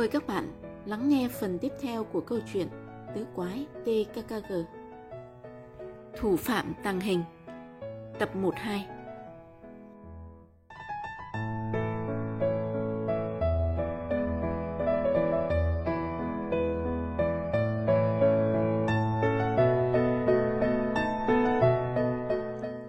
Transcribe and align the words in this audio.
Mời 0.00 0.08
các 0.08 0.26
bạn 0.26 0.52
lắng 0.86 1.08
nghe 1.08 1.28
phần 1.28 1.58
tiếp 1.58 1.72
theo 1.80 2.04
của 2.04 2.20
câu 2.20 2.38
chuyện 2.52 2.68
Tứ 3.14 3.26
Quái 3.34 3.66
TKKG 3.84 4.52
Thủ 6.16 6.36
phạm 6.36 6.74
tăng 6.82 7.00
hình, 7.00 7.22
Tập 8.18 8.36
12 8.36 8.86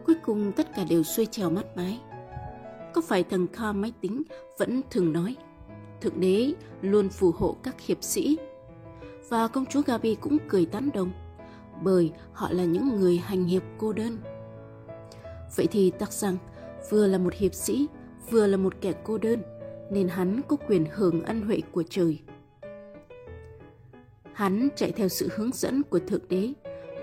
Cuối 0.06 0.16
cùng 0.26 0.52
tất 0.56 0.68
cả 0.76 0.84
đều 0.90 1.04
xuôi 1.04 1.26
trèo 1.26 1.50
mắt 1.50 1.66
mái. 1.76 2.00
Có 2.94 3.02
phải 3.02 3.24
thằng 3.24 3.48
kho 3.54 3.72
máy 3.72 3.94
tính 4.02 4.24
vẫn 4.58 4.82
thường 4.90 5.14
nói 5.14 5.36
Thượng 6.02 6.20
đế 6.20 6.54
luôn 6.82 7.10
phù 7.10 7.32
hộ 7.32 7.56
các 7.64 7.82
hiệp 7.82 8.04
sĩ. 8.04 8.38
Và 9.30 9.48
công 9.48 9.66
chúa 9.66 9.82
Gabi 9.82 10.16
cũng 10.16 10.38
cười 10.50 10.66
tán 10.66 10.90
đồng, 10.94 11.12
bởi 11.82 12.12
họ 12.34 12.52
là 12.52 12.64
những 12.64 13.00
người 13.00 13.18
hành 13.18 13.44
hiệp 13.44 13.64
cô 13.78 13.94
đơn. 13.94 14.18
Vậy 15.56 15.68
thì 15.72 15.92
tắc 15.92 16.14
rằng 16.14 16.38
vừa 16.90 17.08
là 17.08 17.18
một 17.18 17.34
hiệp 17.34 17.54
sĩ, 17.54 17.88
vừa 18.30 18.48
là 18.48 18.58
một 18.58 18.74
kẻ 18.82 18.94
cô 19.04 19.18
đơn, 19.18 19.42
nên 19.92 20.08
hắn 20.08 20.42
có 20.48 20.56
quyền 20.68 20.86
hưởng 20.92 21.24
ân 21.24 21.42
huệ 21.42 21.62
của 21.72 21.84
trời. 21.90 22.20
Hắn 24.34 24.70
chạy 24.76 24.92
theo 24.92 25.08
sự 25.08 25.30
hướng 25.36 25.52
dẫn 25.54 25.84
của 25.84 26.00
Thượng 26.00 26.28
Đế 26.30 26.54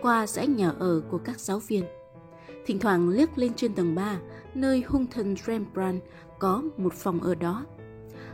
qua 0.03 0.27
dãy 0.27 0.47
nhà 0.47 0.71
ở 0.79 1.03
của 1.11 1.19
các 1.19 1.41
giáo 1.41 1.59
viên. 1.59 1.85
Thỉnh 2.67 2.79
thoảng 2.79 3.09
liếc 3.09 3.39
lên 3.39 3.55
trên 3.55 3.75
tầng 3.75 3.95
3, 3.95 4.19
nơi 4.55 4.83
hung 4.87 5.07
thần 5.07 5.37
Rembrandt 5.47 6.05
có 6.39 6.63
một 6.77 6.95
phòng 6.95 7.21
ở 7.21 7.35
đó 7.35 7.67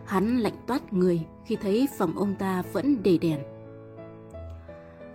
Hắn 0.06 0.38
lạnh 0.38 0.56
toát 0.66 0.92
người 0.92 1.26
khi 1.46 1.56
thấy 1.56 1.88
phòng 1.98 2.18
ông 2.18 2.34
ta 2.38 2.62
vẫn 2.72 3.02
để 3.02 3.18
đèn. 3.18 3.40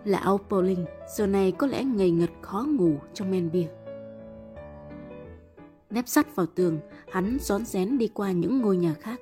Lão 0.05 0.39
Pauling 0.49 0.85
giờ 1.17 1.27
này 1.27 1.51
có 1.51 1.67
lẽ 1.67 1.83
ngây 1.83 2.11
ngật 2.11 2.29
khó 2.41 2.65
ngủ 2.69 2.95
trong 3.13 3.31
men 3.31 3.51
bia. 3.51 3.67
Nép 5.89 6.07
sắt 6.07 6.35
vào 6.35 6.45
tường, 6.45 6.79
hắn 7.11 7.37
rón 7.41 7.65
rén 7.65 7.97
đi 7.97 8.07
qua 8.07 8.31
những 8.31 8.61
ngôi 8.61 8.77
nhà 8.77 8.93
khác. 8.93 9.19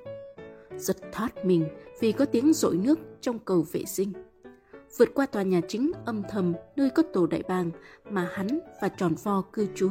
Giật 0.76 0.96
thoát 1.12 1.44
mình 1.44 1.68
vì 2.00 2.12
có 2.12 2.24
tiếng 2.24 2.52
rội 2.52 2.76
nước 2.76 2.98
trong 3.20 3.38
cầu 3.38 3.64
vệ 3.72 3.84
sinh. 3.84 4.12
Vượt 4.98 5.08
qua 5.14 5.26
tòa 5.26 5.42
nhà 5.42 5.60
chính 5.68 5.92
âm 6.04 6.22
thầm 6.30 6.54
nơi 6.76 6.90
có 6.90 7.02
tổ 7.12 7.26
đại 7.26 7.42
bàng 7.48 7.70
mà 8.10 8.28
hắn 8.32 8.58
và 8.82 8.88
tròn 8.88 9.14
vo 9.22 9.42
cư 9.52 9.66
trú. 9.74 9.90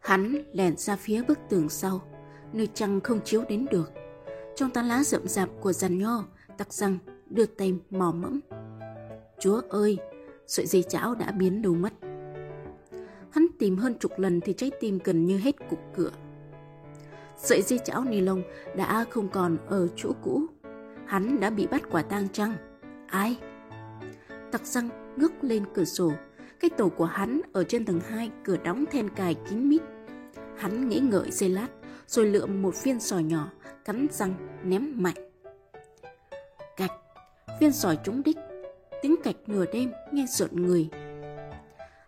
Hắn 0.00 0.44
lèn 0.52 0.76
ra 0.76 0.96
phía 0.96 1.22
bức 1.28 1.38
tường 1.48 1.68
sau, 1.68 2.00
nơi 2.52 2.68
trăng 2.74 3.00
không 3.00 3.20
chiếu 3.24 3.44
đến 3.48 3.66
được. 3.70 3.92
Trong 4.56 4.70
tán 4.70 4.86
lá 4.86 5.02
rậm 5.04 5.28
rạp 5.28 5.48
của 5.60 5.72
giàn 5.72 5.98
nho, 5.98 6.24
tặc 6.58 6.72
răng 6.72 6.98
đưa 7.30 7.46
tay 7.46 7.74
mò 7.90 8.12
mẫm. 8.12 8.40
Chúa 9.38 9.60
ơi, 9.68 9.98
sợi 10.46 10.66
dây 10.66 10.82
chảo 10.82 11.14
đã 11.14 11.32
biến 11.32 11.62
đâu 11.62 11.74
mất. 11.74 11.92
Hắn 13.30 13.46
tìm 13.58 13.76
hơn 13.76 13.94
chục 13.98 14.18
lần 14.18 14.40
thì 14.40 14.52
trái 14.52 14.70
tim 14.80 14.98
gần 15.04 15.26
như 15.26 15.38
hết 15.38 15.54
cục 15.70 15.78
cửa. 15.96 16.10
Sợi 17.36 17.62
dây 17.62 17.78
chảo 17.84 18.04
ni 18.04 18.20
lông 18.20 18.42
đã 18.76 19.04
không 19.10 19.28
còn 19.28 19.56
ở 19.66 19.88
chỗ 19.96 20.12
cũ. 20.22 20.42
Hắn 21.06 21.40
đã 21.40 21.50
bị 21.50 21.66
bắt 21.66 21.82
quả 21.90 22.02
tang 22.02 22.28
chăng? 22.28 22.54
Ai? 23.06 23.38
Tặc 24.52 24.66
răng 24.66 24.88
ngước 25.16 25.32
lên 25.44 25.64
cửa 25.74 25.84
sổ. 25.84 26.12
Cái 26.60 26.70
tổ 26.70 26.88
của 26.88 27.04
hắn 27.04 27.40
ở 27.52 27.64
trên 27.64 27.84
tầng 27.84 28.00
2 28.08 28.30
cửa 28.44 28.56
đóng 28.56 28.84
then 28.90 29.08
cài 29.08 29.34
kín 29.34 29.68
mít. 29.68 29.82
Hắn 30.56 30.88
nghĩ 30.88 31.00
ngợi 31.00 31.30
giây 31.30 31.50
lát 31.50 31.68
rồi 32.10 32.26
lượm 32.26 32.62
một 32.62 32.82
viên 32.82 33.00
sỏi 33.00 33.22
nhỏ, 33.22 33.50
cắn 33.84 34.06
răng 34.10 34.34
ném 34.64 35.02
mạnh. 35.02 35.30
Cạch, 36.76 36.92
viên 37.60 37.72
sỏi 37.72 37.98
trúng 38.04 38.22
đích, 38.22 38.36
tiếng 39.02 39.16
cạch 39.24 39.36
nửa 39.46 39.64
đêm 39.72 39.90
nghe 40.12 40.26
rợn 40.28 40.50
người. 40.52 40.88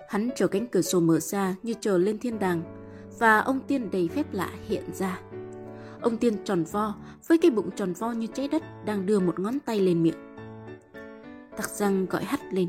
Hắn 0.08 0.30
chờ 0.36 0.46
cánh 0.46 0.66
cửa 0.66 0.82
sổ 0.82 1.00
mở 1.00 1.20
ra 1.20 1.54
như 1.62 1.74
chờ 1.80 1.98
lên 1.98 2.18
thiên 2.18 2.38
đàng, 2.38 2.62
và 3.18 3.38
ông 3.38 3.60
tiên 3.60 3.90
đầy 3.90 4.08
phép 4.08 4.26
lạ 4.32 4.50
hiện 4.68 4.84
ra. 4.94 5.20
Ông 6.00 6.16
tiên 6.16 6.44
tròn 6.44 6.64
vo, 6.64 6.94
với 7.26 7.38
cái 7.38 7.50
bụng 7.50 7.70
tròn 7.76 7.92
vo 7.92 8.12
như 8.12 8.26
trái 8.26 8.48
đất 8.48 8.62
đang 8.84 9.06
đưa 9.06 9.20
một 9.20 9.38
ngón 9.38 9.58
tay 9.60 9.80
lên 9.80 10.02
miệng. 10.02 10.36
Tặc 11.56 11.68
răng 11.68 12.06
gọi 12.06 12.24
hắt 12.24 12.40
lên. 12.52 12.68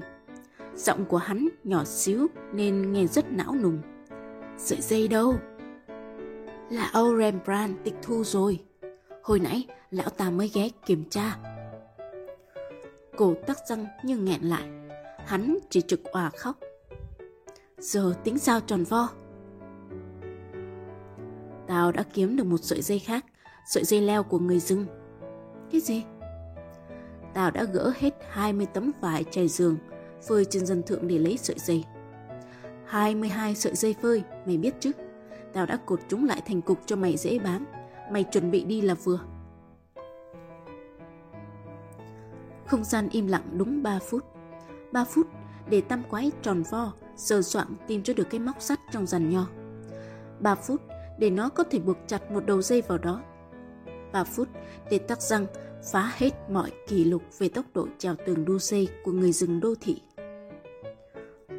Giọng 0.76 1.06
của 1.06 1.18
hắn 1.18 1.50
nhỏ 1.64 1.84
xíu 1.84 2.28
nên 2.54 2.92
nghe 2.92 3.08
rất 3.08 3.32
não 3.32 3.56
nùng. 3.56 3.82
Sợi 4.58 4.82
dây 4.82 5.08
đâu? 5.08 5.36
Là 6.74 6.90
Âu 6.94 7.18
Rembrandt 7.18 7.84
tịch 7.84 7.96
thu 8.02 8.24
rồi. 8.24 8.60
Hồi 9.24 9.40
nãy 9.40 9.68
lão 9.92 10.10
ta 10.10 10.30
mới 10.30 10.52
ghé 10.54 10.70
kiểm 10.86 11.04
tra. 11.10 11.38
Cổ 13.18 13.34
tắc 13.48 13.58
răng 13.68 13.86
như 14.04 14.18
nghẹn 14.18 14.42
lại. 14.42 14.64
Hắn 15.26 15.58
chỉ 15.70 15.82
trực 15.82 16.04
òa 16.04 16.30
khóc. 16.30 16.58
Giờ 17.78 18.14
tính 18.24 18.40
sao 18.40 18.60
tròn 18.60 18.84
vo? 18.84 19.10
Tao 21.68 21.92
đã 21.92 22.04
kiếm 22.14 22.36
được 22.36 22.46
một 22.46 22.58
sợi 22.64 22.82
dây 22.82 23.00
khác, 23.00 23.26
sợi 23.68 23.84
dây 23.84 24.02
leo 24.02 24.24
của 24.24 24.40
người 24.40 24.60
rừng. 24.60 24.86
Cái 25.72 25.82
gì? 25.82 26.04
Tao 27.34 27.52
đã 27.52 27.64
gỡ 27.64 27.94
hết 27.98 28.14
20 28.30 28.68
tấm 28.74 28.92
vải 29.02 29.24
trải 29.32 29.48
giường, 29.48 29.78
phơi 30.28 30.46
trên 30.46 30.66
dân 30.66 30.84
thượng 30.84 31.08
để 31.08 31.18
lấy 31.18 31.38
sợi 31.38 31.56
dây. 31.60 31.84
22 32.86 33.56
sợi 33.56 33.76
dây 33.76 33.96
phơi, 34.02 34.24
mày 34.46 34.58
biết 34.58 34.74
chứ? 34.80 34.92
Tao 35.54 35.66
đã 35.66 35.78
cột 35.86 36.00
chúng 36.08 36.26
lại 36.26 36.42
thành 36.46 36.62
cục 36.62 36.80
cho 36.86 36.96
mày 36.96 37.18
dễ 37.18 37.40
bám. 37.40 37.66
Mày 38.12 38.24
chuẩn 38.24 38.52
bị 38.52 38.64
đi 38.64 38.82
là 38.82 38.94
vừa. 38.94 39.20
Không 42.68 42.84
gian 42.84 43.10
im 43.12 43.28
lặng 43.28 43.44
đúng 43.58 43.84
3 43.84 44.00
phút. 44.00 44.24
3 44.92 45.06
phút 45.06 45.28
để 45.70 45.82
tam 45.82 46.04
quái 46.10 46.32
tròn 46.42 46.64
vo, 46.70 46.94
sờ 47.16 47.42
soạn 47.42 47.68
tìm 47.88 48.04
cho 48.04 48.14
được 48.14 48.28
cái 48.30 48.40
móc 48.40 48.62
sắt 48.62 48.80
trong 48.92 49.06
giàn 49.06 49.30
nho. 49.30 49.48
3 50.40 50.56
phút 50.56 50.82
để 51.20 51.30
nó 51.30 51.50
có 51.50 51.64
thể 51.64 51.80
buộc 51.80 51.98
chặt 52.08 52.32
một 52.32 52.46
đầu 52.46 52.62
dây 52.62 52.82
vào 52.82 52.98
đó. 52.98 53.22
3 54.12 54.24
phút 54.24 54.48
để 54.90 54.98
tắc 54.98 55.22
răng 55.22 55.46
phá 55.92 56.12
hết 56.16 56.32
mọi 56.50 56.72
kỷ 56.88 57.04
lục 57.04 57.24
về 57.40 57.50
tốc 57.50 57.66
độ 57.74 57.88
trèo 57.98 58.16
tường 58.26 58.46
đu 58.46 58.60
dây 58.60 58.88
của 59.04 59.12
người 59.12 59.32
rừng 59.32 59.60
đô 59.60 59.74
thị. 59.82 60.02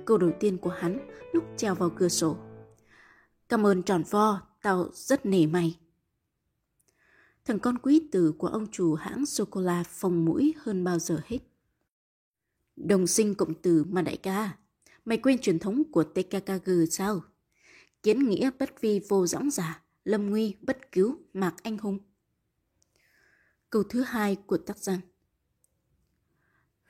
Câu 0.04 0.19
đầu 0.19 0.31
tiên 0.41 0.59
của 0.59 0.71
hắn 0.71 0.99
lúc 1.33 1.44
trèo 1.56 1.75
vào 1.75 1.91
cửa 1.91 2.09
sổ 2.09 2.37
Cảm 3.54 3.66
ơn 3.66 3.82
tròn 3.82 4.03
vo, 4.10 4.41
tao 4.62 4.91
rất 4.94 5.26
nể 5.26 5.47
mày. 5.47 5.78
Thằng 7.44 7.59
con 7.59 7.78
quý 7.78 8.09
tử 8.12 8.34
của 8.38 8.47
ông 8.47 8.66
chủ 8.70 8.94
hãng 8.94 9.26
sô-cô-la 9.26 9.82
phồng 9.82 10.25
mũi 10.25 10.54
hơn 10.59 10.84
bao 10.84 10.98
giờ 10.98 11.20
hết. 11.25 11.38
Đồng 12.76 13.06
sinh 13.06 13.34
cộng 13.34 13.54
tử 13.54 13.84
mà 13.88 14.03
đại 14.03 14.16
ca, 14.16 14.56
mày 15.04 15.19
quên 15.19 15.38
truyền 15.38 15.59
thống 15.59 15.82
của 15.92 16.04
TKKG 16.04 16.70
sao? 16.91 17.22
Kiến 18.03 18.28
nghĩa 18.28 18.50
bất 18.59 18.81
vi 18.81 19.00
vô 19.09 19.26
dõng 19.26 19.50
giả, 19.50 19.82
lâm 20.04 20.31
nguy 20.31 20.56
bất 20.60 20.92
cứu 20.92 21.19
mạc 21.34 21.54
anh 21.62 21.78
hùng. 21.78 21.98
Câu 23.71 23.82
thứ 23.82 24.03
hai 24.03 24.36
của 24.36 24.59
tác 24.59 24.78
giả. 24.78 24.98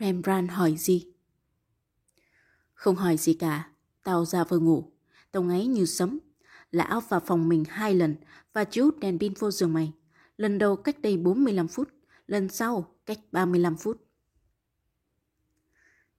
Rembrandt 0.00 0.50
hỏi 0.50 0.76
gì? 0.76 1.12
Không 2.74 2.96
hỏi 2.96 3.16
gì 3.16 3.34
cả, 3.34 3.70
tao 4.02 4.24
ra 4.24 4.44
vừa 4.44 4.58
ngủ, 4.58 4.92
tao 5.32 5.42
ngáy 5.42 5.66
như 5.66 5.86
sấm, 5.86 6.18
Lão 6.74 7.00
vào 7.00 7.20
phòng 7.20 7.48
mình 7.48 7.64
hai 7.68 7.94
lần 7.94 8.16
và 8.52 8.64
chiếu 8.64 8.90
đèn 8.90 9.18
pin 9.18 9.34
vô 9.38 9.50
giường 9.50 9.72
mày. 9.72 9.92
Lần 10.36 10.58
đầu 10.58 10.76
cách 10.76 11.00
đây 11.00 11.16
45 11.16 11.68
phút, 11.68 11.88
lần 12.26 12.48
sau 12.48 12.96
cách 13.06 13.18
35 13.32 13.76
phút. 13.76 14.04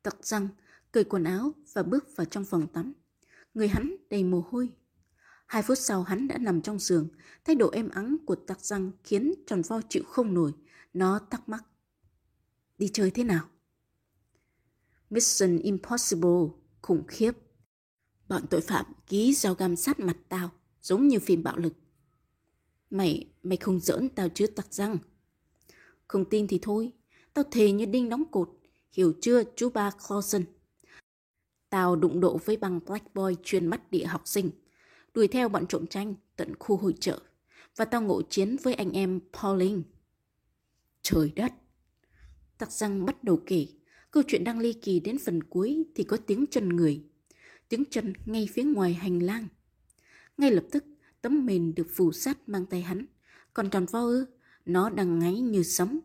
Tặc 0.04 0.26
răng, 0.26 0.48
cởi 0.92 1.04
quần 1.04 1.24
áo 1.24 1.52
và 1.74 1.84
bước 1.84 2.16
vào 2.16 2.26
trong 2.26 2.46
phòng 2.46 2.68
tắm. 2.68 2.94
Người 3.54 3.68
hắn 3.68 3.96
đầy 4.10 4.24
mồ 4.24 4.44
hôi. 4.50 4.70
Hai 5.46 5.62
phút 5.62 5.78
sau 5.78 6.04
hắn 6.04 6.28
đã 6.28 6.38
nằm 6.38 6.62
trong 6.62 6.80
giường, 6.80 7.08
thái 7.46 7.56
độ 7.56 7.70
êm 7.72 7.90
ắng 7.90 8.18
của 8.26 8.36
tặc 8.36 8.62
răng 8.62 8.92
khiến 9.04 9.34
tròn 9.48 9.62
vo 9.62 9.82
chịu 9.90 10.04
không 10.08 10.34
nổi. 10.34 10.54
Nó 10.94 11.20
thắc 11.30 11.50
mắc. 11.50 11.64
Đi 12.78 12.90
chơi 12.94 13.12
thế 13.12 13.24
nào? 13.24 13.50
Mission 15.10 15.58
Impossible, 15.58 16.48
khủng 16.82 17.04
khiếp. 17.08 17.32
Bọn 18.28 18.48
tội 18.50 18.62
phạm 18.62 18.86
ký 19.08 19.34
dao 19.34 19.54
găm 19.54 19.76
sát 19.76 20.00
mặt 20.00 20.18
tao, 20.30 20.52
giống 20.82 21.08
như 21.08 21.20
phim 21.20 21.44
bạo 21.44 21.58
lực. 21.58 21.74
Mày, 22.90 23.30
mày 23.44 23.58
không 23.58 23.80
giỡn 23.80 24.10
tao 24.10 24.30
chứ 24.30 24.48
tặc 24.48 24.74
răng. 24.74 24.98
Không 26.08 26.26
tin 26.26 26.48
thì 26.48 26.60
thôi, 26.62 26.92
tao 27.34 27.44
thề 27.52 27.72
như 27.72 27.86
đinh 27.86 28.10
đóng 28.10 28.24
cột, 28.32 28.50
hiểu 28.92 29.14
chưa 29.22 29.44
chú 29.56 29.70
ba 29.70 29.92
Clausen. 30.08 30.46
Tao 31.70 31.96
đụng 31.96 32.20
độ 32.20 32.40
với 32.46 32.58
băng 32.58 32.80
Black 32.86 33.16
Boy 33.16 33.36
chuyên 33.44 33.68
mắt 33.68 33.92
địa 33.92 34.06
học 34.06 34.22
sinh, 34.26 34.52
đuổi 35.14 35.28
theo 35.28 35.50
bọn 35.50 35.68
trộm 35.68 35.88
tranh 35.88 36.16
tận 36.36 36.54
khu 36.60 36.78
hội 36.78 36.94
trợ, 37.00 37.20
và 37.76 37.86
tao 37.86 38.02
ngộ 38.02 38.22
chiến 38.22 38.56
với 38.64 38.74
anh 38.74 38.92
em 38.92 39.20
Pauling. 39.34 39.84
Trời 41.02 41.32
đất! 41.36 41.54
Tặc 42.58 42.72
răng 42.72 43.06
bắt 43.06 43.24
đầu 43.24 43.40
kể, 43.46 43.68
câu 44.12 44.24
chuyện 44.28 44.44
đang 44.44 44.60
ly 44.60 44.74
kỳ 44.74 45.00
đến 45.00 45.18
phần 45.26 45.44
cuối 45.44 45.84
thì 45.96 46.04
có 46.04 46.18
tiếng 46.18 46.46
chân 46.52 46.70
người 46.70 47.04
tiếng 47.70 47.84
chân 47.92 48.14
ngay 48.26 48.48
phía 48.54 48.64
ngoài 48.64 48.94
hành 48.94 49.20
lang. 49.20 49.48
Ngay 50.38 50.52
lập 50.52 50.64
tức, 50.72 50.86
tấm 51.22 51.46
mền 51.46 51.76
được 51.76 51.88
phủ 51.96 52.12
sát 52.12 52.50
mang 52.50 52.66
tay 52.66 52.82
hắn. 52.82 53.06
Còn 53.54 53.70
tròn 53.70 53.86
vo 53.86 54.00
ư, 54.00 54.26
Nó 54.66 54.90
đang 54.90 55.20
ngáy 55.20 55.40
như 55.40 55.64
sấm. 55.64 56.00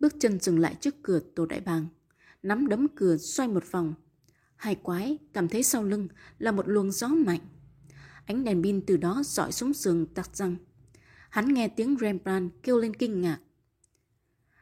Bước 0.00 0.14
chân 0.20 0.40
dừng 0.40 0.58
lại 0.58 0.76
trước 0.80 0.94
cửa 1.02 1.20
tổ 1.34 1.46
đại 1.46 1.60
bàng. 1.60 1.86
Nắm 2.42 2.68
đấm 2.68 2.86
cửa 2.94 3.16
xoay 3.16 3.48
một 3.48 3.70
vòng. 3.70 3.94
Hai 4.56 4.74
quái 4.74 5.18
cảm 5.32 5.48
thấy 5.48 5.62
sau 5.62 5.84
lưng 5.84 6.08
là 6.38 6.52
một 6.52 6.68
luồng 6.68 6.90
gió 6.90 7.08
mạnh. 7.08 7.40
Ánh 8.24 8.44
đèn 8.44 8.62
pin 8.62 8.86
từ 8.86 8.96
đó 8.96 9.22
dọi 9.24 9.52
xuống 9.52 9.72
giường 9.72 10.06
tặc 10.06 10.36
răng. 10.36 10.56
Hắn 11.30 11.54
nghe 11.54 11.68
tiếng 11.68 11.96
Rembrandt 12.00 12.54
kêu 12.62 12.78
lên 12.78 12.96
kinh 12.96 13.20
ngạc. 13.20 13.40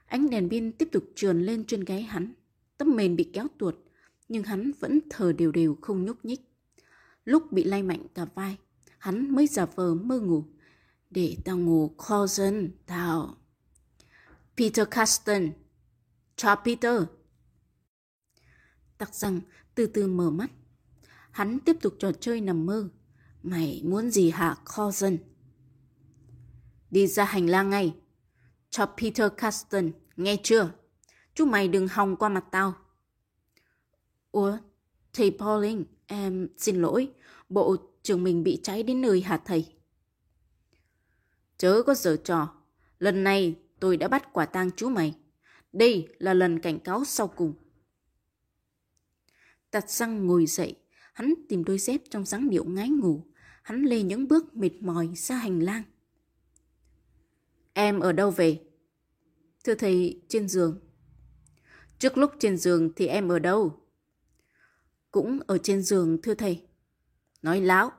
Ánh 0.07 0.31
đèn 0.31 0.51
pin 0.51 0.73
tiếp 0.73 0.89
tục 0.93 1.05
trườn 1.15 1.43
lên 1.43 1.65
trên 1.65 1.85
gáy 1.85 2.03
hắn. 2.03 2.35
Tấm 2.79 2.97
mền 2.97 3.17
bị 3.17 3.31
kéo 3.33 3.47
tuột, 3.59 3.75
nhưng 4.29 4.43
hắn 4.43 4.73
vẫn 4.81 5.01
thở 5.11 5.33
đều 5.33 5.53
đều 5.53 5.77
không 5.83 6.05
nhúc 6.05 6.25
nhích. 6.25 6.41
Lúc 7.25 7.53
bị 7.53 7.65
lay 7.65 7.83
mạnh 7.83 8.07
cả 8.15 8.27
vai, 8.35 8.57
hắn 8.99 9.35
mới 9.35 9.47
giả 9.47 9.67
vờ 9.67 9.95
mơ 9.95 10.21
ngủ. 10.21 10.45
Để 11.11 11.37
tao 11.45 11.59
ngủ 11.59 11.95
kho 11.99 12.27
dân, 12.27 12.71
tao. 12.87 13.37
Peter 14.57 14.89
Caston. 14.91 15.51
Chào 16.37 16.57
Peter. 16.65 17.03
Tặc 18.99 19.15
rằng 19.15 19.41
từ 19.75 19.87
từ 19.87 20.07
mở 20.07 20.31
mắt. 20.31 20.51
Hắn 21.31 21.61
tiếp 21.61 21.77
tục 21.81 21.95
trò 21.99 22.13
chơi 22.13 22.41
nằm 22.41 22.67
mơ. 22.67 22.89
Mày 23.43 23.83
muốn 23.85 24.11
gì 24.11 24.31
hả 24.31 24.57
kho 24.65 24.91
dân? 24.91 25.19
Đi 26.91 27.07
ra 27.07 27.25
hành 27.25 27.47
lang 27.47 27.71
ngay. 27.71 27.95
Cho 28.71 28.87
Peter 28.87 29.33
Caston, 29.37 29.91
nghe 30.17 30.37
chưa? 30.43 30.71
Chú 31.35 31.45
mày 31.45 31.69
đừng 31.69 31.89
hòng 31.89 32.17
qua 32.17 32.29
mặt 32.29 32.45
tao. 32.51 32.75
Ủa, 34.33 34.59
thầy 35.13 35.31
Pauling, 35.39 35.85
em 36.07 36.49
xin 36.59 36.77
lỗi, 36.77 37.11
bộ 37.49 37.77
trường 38.03 38.25
mình 38.25 38.43
bị 38.43 38.61
cháy 38.63 38.83
đến 38.83 39.01
nơi 39.01 39.21
hả 39.21 39.37
thầy? 39.45 39.67
Chớ 41.59 41.83
có 41.87 41.95
giở 41.95 42.17
trò, 42.17 42.55
lần 42.99 43.25
này 43.25 43.55
tôi 43.81 43.97
đã 43.97 44.09
bắt 44.09 44.33
quả 44.33 44.47
tang 44.47 44.71
chú 44.77 44.89
mày. 44.89 45.15
Đây 45.73 46.09
là 46.19 46.35
lần 46.35 46.61
cảnh 46.61 46.79
cáo 46.81 47.05
sau 47.05 47.29
cùng. 47.29 47.55
Tạt 49.71 49.91
răng 49.91 50.27
ngồi 50.27 50.47
dậy, 50.47 50.77
hắn 51.13 51.35
tìm 51.49 51.65
đôi 51.65 51.79
dép 51.79 52.01
trong 52.11 52.25
dáng 52.25 52.51
điệu 52.51 52.65
ngái 52.65 52.89
ngủ. 52.89 53.25
Hắn 53.63 53.83
lê 53.83 54.03
những 54.03 54.29
bước 54.29 54.57
mệt 54.57 54.83
mỏi 54.83 55.09
ra 55.15 55.37
hành 55.37 55.61
lang. 55.61 55.83
Em 57.73 58.01
ở 58.01 58.13
đâu 58.13 58.31
về? 58.31 58.61
Thưa 59.65 59.75
thầy, 59.75 60.23
trên 60.29 60.49
giường. 60.49 60.81
Trước 61.99 62.19
lúc 62.19 62.33
trên 62.39 62.57
giường 62.57 62.93
thì 62.97 63.07
em 63.07 63.29
ở 63.29 63.39
đâu? 63.39 63.88
Cũng 65.11 65.41
ở 65.47 65.59
trên 65.59 65.83
giường, 65.83 66.23
thưa 66.23 66.35
thầy. 66.35 66.63
Nói 67.43 67.61
láo. 67.61 67.93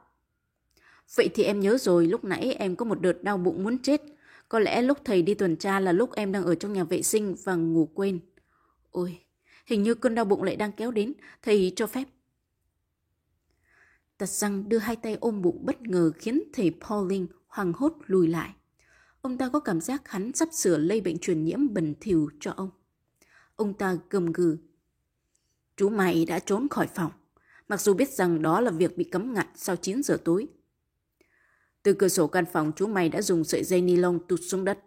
Vậy 1.16 1.30
thì 1.34 1.44
em 1.44 1.60
nhớ 1.60 1.78
rồi, 1.78 2.08
lúc 2.08 2.24
nãy 2.24 2.54
em 2.54 2.76
có 2.76 2.86
một 2.86 3.02
đợt 3.02 3.24
đau 3.24 3.38
bụng 3.38 3.64
muốn 3.64 3.80
chết. 3.82 4.02
Có 4.50 4.60
lẽ 4.60 4.82
lúc 4.82 4.98
thầy 5.06 5.22
đi 5.22 5.34
tuần 5.34 5.56
tra 5.56 5.80
là 5.80 5.92
lúc 5.92 6.16
em 6.16 6.32
đang 6.32 6.44
ở 6.44 6.56
trong 6.56 6.74
nhà 6.74 6.84
vệ 6.84 7.02
sinh 7.02 7.36
và 7.44 7.56
ngủ 7.56 7.90
quên. 7.94 8.20
Ôi, 8.92 9.20
hình 9.66 9.84
như 9.84 9.96
cơn 9.96 10.16
đau 10.16 10.26
bụng 10.26 10.44
lại 10.44 10.56
đang 10.56 10.72
kéo 10.72 10.92
đến, 10.92 11.14
thầy 11.42 11.74
cho 11.76 11.88
phép. 11.88 12.04
Tật 14.18 14.30
răng 14.30 14.70
đưa 14.70 14.78
hai 14.78 14.96
tay 14.96 15.18
ôm 15.20 15.42
bụng 15.42 15.66
bất 15.66 15.82
ngờ 15.82 16.12
khiến 16.16 16.44
thầy 16.54 16.72
Pauling 16.82 17.28
hoàng 17.48 17.74
hốt 17.76 17.94
lùi 18.06 18.28
lại. 18.28 18.54
Ông 19.22 19.38
ta 19.38 19.50
có 19.50 19.60
cảm 19.60 19.82
giác 19.82 20.10
hắn 20.10 20.34
sắp 20.34 20.50
sửa 20.52 20.78
lây 20.78 21.02
bệnh 21.02 21.18
truyền 21.18 21.44
nhiễm 21.44 21.74
bẩn 21.74 21.94
thỉu 22.00 22.30
cho 22.40 22.54
ông. 22.58 22.70
Ông 23.56 23.74
ta 23.74 23.98
gầm 24.10 24.32
gừ. 24.32 24.58
Chú 25.80 25.90
mày 25.90 26.26
đã 26.26 26.40
trốn 26.40 26.68
khỏi 26.70 26.88
phòng, 26.88 27.12
mặc 27.68 27.82
dù 27.82 27.94
biết 27.94 28.10
rằng 28.10 28.42
đó 28.42 28.62
là 28.62 28.72
việc 28.72 28.98
bị 28.98 29.04
cấm 29.04 29.34
ngặt 29.34 29.48
sau 29.56 29.76
9 29.76 30.04
giờ 30.04 30.18
tối. 30.26 30.48
Từ 31.84 31.94
cửa 31.94 32.08
sổ 32.08 32.28
căn 32.28 32.46
phòng 32.54 32.72
chú 32.76 32.88
mày 32.88 33.10
đã 33.10 33.22
dùng 33.22 33.44
sợi 33.44 33.64
dây 33.64 33.82
ni 33.82 33.96
lông 33.96 34.28
tụt 34.28 34.40
xuống 34.44 34.66
đất. 34.66 34.80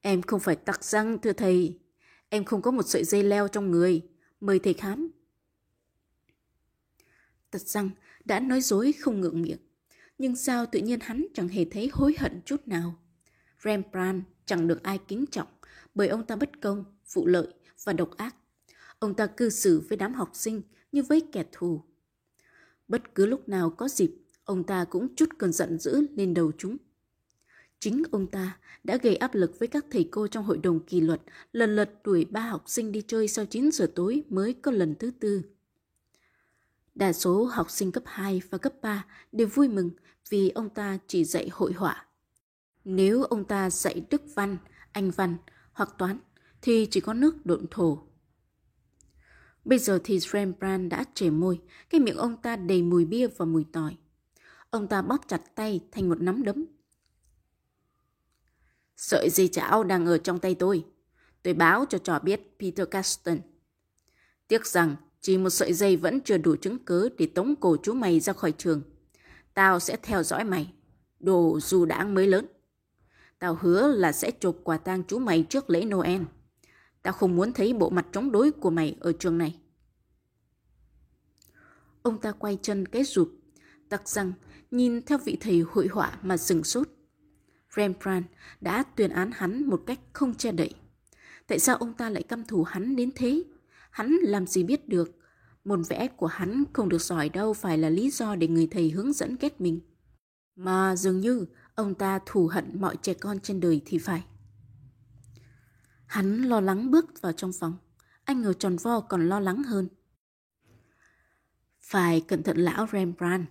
Em 0.00 0.22
không 0.22 0.40
phải 0.40 0.56
tặc 0.56 0.84
răng, 0.84 1.18
thưa 1.18 1.32
thầy. 1.32 1.80
Em 2.28 2.44
không 2.44 2.62
có 2.62 2.70
một 2.70 2.82
sợi 2.88 3.04
dây 3.04 3.22
leo 3.22 3.48
trong 3.48 3.70
người. 3.70 4.02
Mời 4.40 4.58
thầy 4.58 4.74
khám. 4.74 5.10
Tật 7.50 7.62
răng 7.62 7.90
đã 8.24 8.40
nói 8.40 8.60
dối 8.60 8.92
không 8.92 9.20
ngượng 9.20 9.42
miệng. 9.42 9.60
Nhưng 10.18 10.36
sao 10.36 10.66
tự 10.66 10.78
nhiên 10.78 11.00
hắn 11.00 11.26
chẳng 11.34 11.48
hề 11.48 11.64
thấy 11.64 11.90
hối 11.92 12.16
hận 12.18 12.40
chút 12.44 12.68
nào. 12.68 12.94
Rembrandt 13.64 14.24
chẳng 14.46 14.68
được 14.68 14.82
ai 14.82 14.98
kính 15.08 15.24
trọng 15.30 15.48
bởi 15.94 16.08
ông 16.08 16.26
ta 16.26 16.36
bất 16.36 16.60
công, 16.60 16.84
phụ 17.06 17.26
lợi 17.26 17.46
và 17.84 17.92
độc 17.92 18.16
ác. 18.16 18.36
Ông 19.02 19.14
ta 19.14 19.26
cư 19.26 19.50
xử 19.50 19.82
với 19.88 19.98
đám 19.98 20.14
học 20.14 20.30
sinh 20.32 20.62
như 20.92 21.02
với 21.02 21.22
kẻ 21.32 21.44
thù. 21.52 21.82
Bất 22.88 23.14
cứ 23.14 23.26
lúc 23.26 23.48
nào 23.48 23.70
có 23.70 23.88
dịp, 23.88 24.14
ông 24.44 24.64
ta 24.64 24.84
cũng 24.84 25.14
chút 25.16 25.28
cơn 25.38 25.52
giận 25.52 25.78
dữ 25.78 26.06
lên 26.16 26.34
đầu 26.34 26.52
chúng. 26.58 26.76
Chính 27.78 28.02
ông 28.10 28.26
ta 28.26 28.58
đã 28.84 28.96
gây 28.96 29.16
áp 29.16 29.34
lực 29.34 29.58
với 29.58 29.68
các 29.68 29.86
thầy 29.90 30.08
cô 30.10 30.26
trong 30.26 30.44
hội 30.44 30.58
đồng 30.58 30.80
kỷ 30.80 31.00
luật, 31.00 31.20
lần 31.52 31.76
lượt 31.76 31.90
đuổi 32.04 32.24
ba 32.24 32.40
học 32.40 32.62
sinh 32.66 32.92
đi 32.92 33.02
chơi 33.06 33.28
sau 33.28 33.44
9 33.44 33.72
giờ 33.72 33.92
tối 33.94 34.22
mới 34.28 34.52
có 34.52 34.70
lần 34.70 34.94
thứ 34.94 35.10
tư. 35.20 35.42
Đa 36.94 37.12
số 37.12 37.44
học 37.44 37.70
sinh 37.70 37.92
cấp 37.92 38.02
2 38.06 38.42
và 38.50 38.58
cấp 38.58 38.72
3 38.82 39.06
đều 39.32 39.46
vui 39.46 39.68
mừng 39.68 39.90
vì 40.28 40.50
ông 40.50 40.68
ta 40.68 40.98
chỉ 41.06 41.24
dạy 41.24 41.48
hội 41.52 41.72
họa. 41.72 42.06
Nếu 42.84 43.22
ông 43.22 43.44
ta 43.44 43.70
dạy 43.70 44.06
đức 44.10 44.22
văn, 44.34 44.56
anh 44.92 45.10
văn 45.10 45.36
hoặc 45.72 45.94
toán 45.98 46.18
thì 46.62 46.88
chỉ 46.90 47.00
có 47.00 47.14
nước 47.14 47.46
độn 47.46 47.66
thổ. 47.70 48.11
Bây 49.64 49.78
giờ 49.78 49.98
thì 50.04 50.18
Rembrandt 50.18 50.90
đã 50.90 51.04
trề 51.14 51.30
môi, 51.30 51.60
cái 51.90 52.00
miệng 52.00 52.16
ông 52.16 52.36
ta 52.42 52.56
đầy 52.56 52.82
mùi 52.82 53.04
bia 53.04 53.26
và 53.26 53.44
mùi 53.44 53.64
tỏi. 53.72 53.96
Ông 54.70 54.88
ta 54.88 55.02
bóp 55.02 55.28
chặt 55.28 55.54
tay 55.54 55.80
thành 55.92 56.08
một 56.08 56.20
nắm 56.20 56.42
đấm. 56.42 56.64
Sợi 58.96 59.30
dây 59.30 59.48
chảo 59.48 59.84
đang 59.84 60.06
ở 60.06 60.18
trong 60.18 60.38
tay 60.38 60.54
tôi. 60.54 60.84
Tôi 61.42 61.54
báo 61.54 61.84
cho 61.88 61.98
trò 61.98 62.18
biết 62.18 62.56
Peter 62.58 62.88
Caston. 62.90 63.38
Tiếc 64.48 64.66
rằng 64.66 64.96
chỉ 65.20 65.38
một 65.38 65.50
sợi 65.50 65.72
dây 65.72 65.96
vẫn 65.96 66.20
chưa 66.20 66.38
đủ 66.38 66.56
chứng 66.56 66.78
cứ 66.78 67.08
để 67.18 67.26
tống 67.26 67.54
cổ 67.60 67.76
chú 67.82 67.94
mày 67.94 68.20
ra 68.20 68.32
khỏi 68.32 68.52
trường. 68.52 68.82
Tao 69.54 69.80
sẽ 69.80 69.96
theo 70.02 70.22
dõi 70.22 70.44
mày. 70.44 70.72
Đồ 71.20 71.60
dù 71.60 71.84
đã 71.84 72.04
mới 72.04 72.26
lớn. 72.26 72.46
Tao 73.38 73.58
hứa 73.60 73.86
là 73.86 74.12
sẽ 74.12 74.30
chụp 74.30 74.60
quà 74.64 74.76
tang 74.76 75.02
chú 75.08 75.18
mày 75.18 75.42
trước 75.42 75.70
lễ 75.70 75.84
Noel. 75.84 76.22
Tao 77.02 77.12
không 77.12 77.36
muốn 77.36 77.52
thấy 77.52 77.72
bộ 77.72 77.90
mặt 77.90 78.06
chống 78.12 78.32
đối 78.32 78.50
của 78.50 78.70
mày 78.70 78.96
ở 79.00 79.12
trường 79.12 79.38
này. 79.38 79.56
Ông 82.02 82.20
ta 82.20 82.32
quay 82.32 82.58
chân 82.62 82.88
cái 82.88 83.04
rụp, 83.04 83.32
tặc 83.88 84.08
rằng 84.08 84.32
nhìn 84.70 85.02
theo 85.02 85.18
vị 85.18 85.36
thầy 85.40 85.60
hội 85.60 85.86
họa 85.86 86.18
mà 86.22 86.36
sừng 86.36 86.64
sốt. 86.64 86.88
Rembrandt 87.76 88.26
đã 88.60 88.82
tuyên 88.82 89.10
án 89.10 89.30
hắn 89.34 89.66
một 89.66 89.82
cách 89.86 90.00
không 90.12 90.34
che 90.34 90.52
đậy. 90.52 90.74
Tại 91.46 91.58
sao 91.58 91.76
ông 91.76 91.94
ta 91.94 92.10
lại 92.10 92.22
căm 92.22 92.44
thù 92.44 92.62
hắn 92.62 92.96
đến 92.96 93.10
thế? 93.14 93.42
Hắn 93.90 94.12
làm 94.12 94.46
gì 94.46 94.62
biết 94.62 94.88
được. 94.88 95.10
Môn 95.64 95.82
vẽ 95.82 96.08
của 96.08 96.26
hắn 96.26 96.64
không 96.72 96.88
được 96.88 97.02
giỏi 97.02 97.28
đâu 97.28 97.52
phải 97.52 97.78
là 97.78 97.90
lý 97.90 98.10
do 98.10 98.34
để 98.34 98.48
người 98.48 98.68
thầy 98.70 98.90
hướng 98.90 99.12
dẫn 99.12 99.36
ghét 99.40 99.60
mình. 99.60 99.80
Mà 100.56 100.96
dường 100.96 101.20
như 101.20 101.46
ông 101.74 101.94
ta 101.94 102.18
thù 102.26 102.46
hận 102.46 102.80
mọi 102.80 102.96
trẻ 103.02 103.14
con 103.14 103.40
trên 103.40 103.60
đời 103.60 103.80
thì 103.84 103.98
phải. 103.98 104.24
Hắn 106.12 106.42
lo 106.42 106.60
lắng 106.60 106.90
bước 106.90 107.22
vào 107.22 107.32
trong 107.32 107.52
phòng. 107.52 107.76
Anh 108.24 108.42
ngờ 108.42 108.52
tròn 108.52 108.76
vo 108.76 109.00
còn 109.00 109.28
lo 109.28 109.40
lắng 109.40 109.62
hơn. 109.62 109.88
Phải 111.80 112.20
cẩn 112.20 112.42
thận 112.42 112.56
lão 112.56 112.86
Rembrandt. 112.92 113.50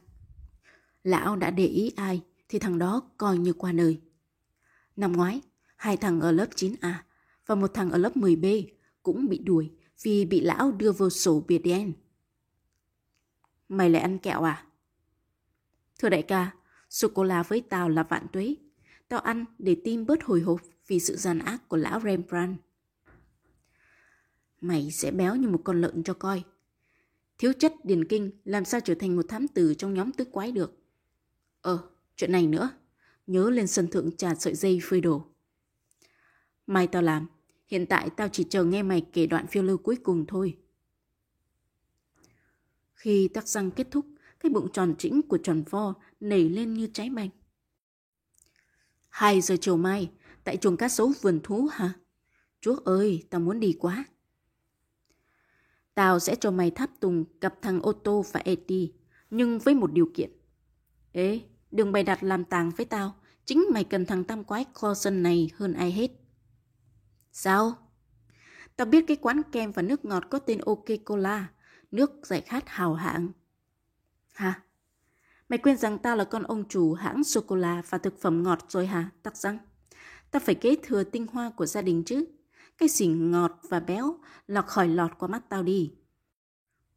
Lão 1.03 1.35
đã 1.35 1.51
để 1.51 1.65
ý 1.65 1.91
ai 1.95 2.21
thì 2.49 2.59
thằng 2.59 2.77
đó 2.79 3.01
coi 3.17 3.37
như 3.37 3.53
qua 3.53 3.71
đời. 3.71 4.01
Năm 4.95 5.11
ngoái, 5.11 5.41
hai 5.75 5.97
thằng 5.97 6.21
ở 6.21 6.31
lớp 6.31 6.45
9A 6.55 6.93
và 7.45 7.55
một 7.55 7.73
thằng 7.73 7.91
ở 7.91 7.97
lớp 7.97 8.17
10B 8.17 8.67
cũng 9.03 9.29
bị 9.29 9.37
đuổi 9.37 9.71
vì 10.01 10.25
bị 10.25 10.41
lão 10.41 10.71
đưa 10.71 10.91
vô 10.91 11.09
sổ 11.09 11.43
biệt 11.47 11.59
đen. 11.59 11.93
Mày 13.69 13.89
lại 13.89 14.01
ăn 14.01 14.19
kẹo 14.19 14.43
à? 14.43 14.65
Thưa 15.99 16.09
đại 16.09 16.21
ca, 16.21 16.51
sô-cô-la 16.89 17.43
với 17.43 17.61
tao 17.69 17.89
là 17.89 18.03
vạn 18.03 18.27
tuế. 18.33 18.55
Tao 19.07 19.19
ăn 19.19 19.45
để 19.59 19.77
tim 19.83 20.05
bớt 20.05 20.23
hồi 20.23 20.41
hộp 20.41 20.61
vì 20.91 20.99
sự 20.99 21.15
gian 21.15 21.39
ác 21.39 21.69
của 21.69 21.77
lão 21.77 21.99
Rembrandt. 21.99 22.61
Mày 24.61 24.91
sẽ 24.91 25.11
béo 25.11 25.35
như 25.35 25.49
một 25.49 25.61
con 25.63 25.81
lợn 25.81 26.03
cho 26.03 26.13
coi. 26.13 26.43
Thiếu 27.37 27.53
chất 27.59 27.73
điền 27.83 28.07
kinh 28.07 28.31
làm 28.45 28.65
sao 28.65 28.79
trở 28.79 28.95
thành 28.95 29.15
một 29.15 29.25
thám 29.29 29.47
tử 29.47 29.73
trong 29.73 29.93
nhóm 29.93 30.11
tứ 30.11 30.25
quái 30.25 30.51
được. 30.51 30.77
Ờ, 31.61 31.89
chuyện 32.15 32.31
này 32.31 32.47
nữa. 32.47 32.69
Nhớ 33.27 33.49
lên 33.49 33.67
sân 33.67 33.87
thượng 33.87 34.17
trà 34.17 34.35
sợi 34.35 34.55
dây 34.55 34.79
phơi 34.83 35.01
đồ. 35.01 35.25
Mai 36.67 36.87
tao 36.87 37.01
làm. 37.01 37.27
Hiện 37.67 37.85
tại 37.85 38.09
tao 38.17 38.29
chỉ 38.29 38.43
chờ 38.49 38.63
nghe 38.63 38.83
mày 38.83 39.05
kể 39.13 39.25
đoạn 39.25 39.47
phiêu 39.47 39.63
lưu 39.63 39.77
cuối 39.77 39.95
cùng 39.95 40.25
thôi. 40.27 40.57
Khi 42.93 43.27
tắc 43.27 43.47
răng 43.47 43.71
kết 43.71 43.87
thúc, 43.91 44.05
cái 44.39 44.49
bụng 44.49 44.71
tròn 44.73 44.95
trĩnh 44.97 45.21
của 45.21 45.37
tròn 45.37 45.63
vo 45.69 45.93
nảy 46.19 46.49
lên 46.49 46.73
như 46.73 46.87
trái 46.93 47.09
bành. 47.09 47.29
Hai 49.09 49.41
giờ 49.41 49.55
chiều 49.61 49.77
mai, 49.77 50.11
tại 50.43 50.57
chuồng 50.57 50.77
cá 50.77 50.89
sấu 50.89 51.11
vườn 51.21 51.39
thú 51.43 51.69
hả? 51.71 51.93
Chúa 52.61 52.75
ơi, 52.75 53.27
tao 53.29 53.41
muốn 53.41 53.59
đi 53.59 53.77
quá. 53.79 54.05
Tao 55.93 56.19
sẽ 56.19 56.35
cho 56.35 56.51
mày 56.51 56.71
tháp 56.71 56.89
tùng 56.99 57.25
gặp 57.41 57.53
thằng 57.61 57.81
ô 57.81 57.93
tô 57.93 58.25
và 58.31 58.41
Eddie, 58.45 58.87
nhưng 59.29 59.59
với 59.59 59.75
một 59.75 59.93
điều 59.93 60.11
kiện. 60.13 60.31
Ê, 61.11 61.41
đừng 61.71 61.91
bày 61.91 62.03
đặt 62.03 62.23
làm 62.23 62.43
tàng 62.43 62.71
với 62.77 62.85
tao. 62.85 63.15
Chính 63.45 63.65
mày 63.73 63.83
cần 63.83 64.05
thằng 64.05 64.23
tam 64.23 64.43
quái 64.43 64.65
Clausen 64.79 65.23
này 65.23 65.49
hơn 65.55 65.73
ai 65.73 65.91
hết. 65.91 66.11
Sao? 67.31 67.73
Tao 68.75 68.85
biết 68.85 69.05
cái 69.07 69.17
quán 69.17 69.41
kem 69.51 69.71
và 69.71 69.81
nước 69.81 70.05
ngọt 70.05 70.23
có 70.29 70.39
tên 70.39 70.59
OK 70.59 70.85
Cola, 71.05 71.47
nước 71.91 72.11
giải 72.23 72.41
khát 72.41 72.63
hào 72.69 72.93
hạng. 72.93 73.29
Hả? 74.33 74.61
Mày 75.49 75.57
quên 75.57 75.77
rằng 75.77 75.97
tao 75.97 76.15
là 76.15 76.23
con 76.23 76.43
ông 76.43 76.67
chủ 76.69 76.93
hãng 76.93 77.23
sô-cô-la 77.23 77.81
và 77.89 77.97
thực 77.97 78.21
phẩm 78.21 78.43
ngọt 78.43 78.65
rồi 78.67 78.87
hả, 78.87 79.09
tắc 79.23 79.37
răng? 79.37 79.57
Ta 80.31 80.39
phải 80.39 80.55
kế 80.55 80.75
thừa 80.83 81.03
tinh 81.03 81.27
hoa 81.27 81.49
của 81.49 81.65
gia 81.65 81.81
đình 81.81 82.03
chứ. 82.03 82.25
Cái 82.77 82.89
gì 82.89 83.07
ngọt 83.07 83.59
và 83.69 83.79
béo 83.79 84.17
lọt 84.47 84.65
khỏi 84.65 84.87
lọt 84.87 85.11
qua 85.19 85.27
mắt 85.27 85.49
tao 85.49 85.63
đi. 85.63 85.93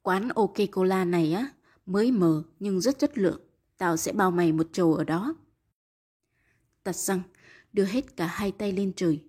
Quán 0.03 0.29
OK 0.29 0.55
Cola 0.73 1.05
này 1.05 1.33
á, 1.33 1.49
mới 1.87 2.13
mở 2.13 2.43
nhưng 2.61 2.81
rất 2.81 2.99
chất 2.99 3.19
lượng. 3.19 3.41
Tao 3.79 3.97
sẽ 3.97 4.13
bao 4.13 4.31
mày 4.31 4.53
một 4.53 4.67
chầu 4.73 4.95
ở 4.95 5.05
đó. 5.05 5.35
Tật 6.83 6.97
răng, 6.97 7.21
đưa 7.73 7.85
hết 7.85 8.17
cả 8.17 8.27
hai 8.27 8.53
tay 8.53 8.73
lên 8.73 8.93
trời. 8.97 9.21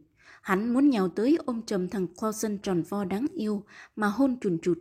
Hắn 0.41 0.73
muốn 0.73 0.89
nhào 0.89 1.09
tới 1.09 1.37
ôm 1.45 1.61
chầm 1.61 1.89
thằng 1.89 2.07
Clausen 2.07 2.57
tròn 2.57 2.83
vo 2.89 3.05
đáng 3.05 3.25
yêu 3.35 3.63
mà 3.95 4.07
hôn 4.07 4.37
chùn 4.41 4.57
chụt. 4.61 4.77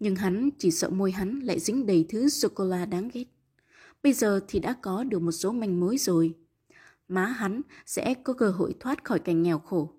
Nhưng 0.00 0.16
hắn 0.16 0.50
chỉ 0.58 0.70
sợ 0.70 0.90
môi 0.90 1.12
hắn 1.12 1.40
lại 1.40 1.60
dính 1.60 1.86
đầy 1.86 2.06
thứ 2.08 2.28
sô-cô-la 2.28 2.86
đáng 2.86 3.10
ghét. 3.12 3.24
Bây 4.02 4.12
giờ 4.12 4.40
thì 4.48 4.58
đã 4.58 4.76
có 4.82 5.04
được 5.04 5.22
một 5.22 5.32
số 5.32 5.52
manh 5.52 5.80
mối 5.80 5.98
rồi. 5.98 6.34
Má 7.12 7.26
hắn 7.26 7.60
sẽ 7.86 8.14
có 8.14 8.32
cơ 8.32 8.50
hội 8.50 8.74
thoát 8.80 9.04
khỏi 9.04 9.18
cảnh 9.18 9.42
nghèo 9.42 9.58
khổ. 9.58 9.90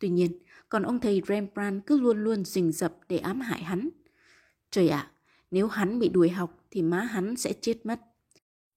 Tuy 0.00 0.08
nhiên, 0.08 0.32
còn 0.68 0.82
ông 0.82 1.00
thầy 1.00 1.22
Rembrandt 1.28 1.86
cứ 1.86 2.00
luôn 2.00 2.24
luôn 2.24 2.44
rình 2.44 2.72
rập 2.72 2.94
để 3.08 3.18
ám 3.18 3.40
hại 3.40 3.62
hắn. 3.62 3.88
Trời 4.70 4.88
ạ, 4.88 5.10
nếu 5.50 5.66
hắn 5.66 5.98
bị 5.98 6.08
đuổi 6.08 6.30
học 6.30 6.64
thì 6.70 6.82
má 6.82 7.00
hắn 7.00 7.36
sẽ 7.36 7.52
chết 7.60 7.86
mất. 7.86 8.00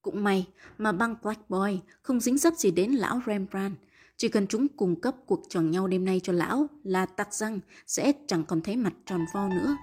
Cũng 0.02 0.24
may 0.24 0.48
mà 0.78 0.92
băng 0.92 1.16
Black 1.24 1.50
Boy 1.50 1.80
không 2.02 2.20
dính 2.20 2.38
dấp 2.38 2.54
gì 2.54 2.72
đến 2.72 2.92
lão 2.92 3.22
Rembrandt. 3.26 3.78
Chỉ 4.18 4.28
cần 4.28 4.48
chúng 4.48 4.68
cung 4.68 5.02
cấp 5.02 5.16
cuộc 5.26 5.44
tròn 5.50 5.72
nhau 5.72 5.88
đêm 5.88 6.06
nay 6.06 6.20
cho 6.24 6.34
lão 6.34 6.68
là 6.84 7.06
tặc 7.06 7.34
răng 7.34 7.60
sẽ 7.88 8.14
chẳng 8.28 8.44
còn 8.46 8.62
thấy 8.62 8.76
mặt 8.76 8.94
tròn 9.06 9.26
vo 9.34 9.50
nữa. 9.50 9.76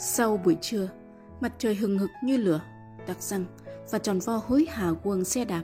Sau 0.00 0.36
buổi 0.36 0.56
trưa, 0.60 0.88
mặt 1.40 1.52
trời 1.58 1.74
hừng 1.74 1.98
hực 1.98 2.10
như 2.22 2.36
lửa, 2.36 2.60
đặc 3.06 3.22
răng 3.22 3.44
và 3.90 3.98
tròn 3.98 4.18
vo 4.18 4.42
hối 4.46 4.66
hả 4.70 4.90
quần 5.02 5.24
xe 5.24 5.44
đạp. 5.44 5.62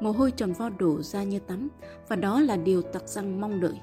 Mồ 0.00 0.10
hôi 0.10 0.30
tròn 0.30 0.52
vo 0.52 0.68
đổ 0.68 1.02
ra 1.02 1.22
như 1.22 1.38
tắm 1.38 1.68
và 2.08 2.16
đó 2.16 2.40
là 2.40 2.56
điều 2.56 2.82
tặc 2.82 3.08
răng 3.08 3.40
mong 3.40 3.60
đợi. 3.60 3.80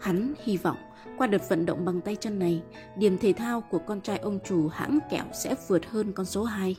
Hắn 0.00 0.34
hy 0.44 0.56
vọng 0.56 0.76
qua 1.18 1.26
đợt 1.26 1.48
vận 1.48 1.66
động 1.66 1.84
bằng 1.84 2.00
tay 2.00 2.16
chân 2.16 2.38
này, 2.38 2.62
điểm 2.96 3.18
thể 3.18 3.32
thao 3.32 3.60
của 3.60 3.78
con 3.78 4.00
trai 4.00 4.18
ông 4.18 4.38
chủ 4.44 4.68
hãng 4.68 4.98
kẹo 5.10 5.24
sẽ 5.32 5.54
vượt 5.68 5.86
hơn 5.86 6.12
con 6.12 6.26
số 6.26 6.44
2. 6.44 6.76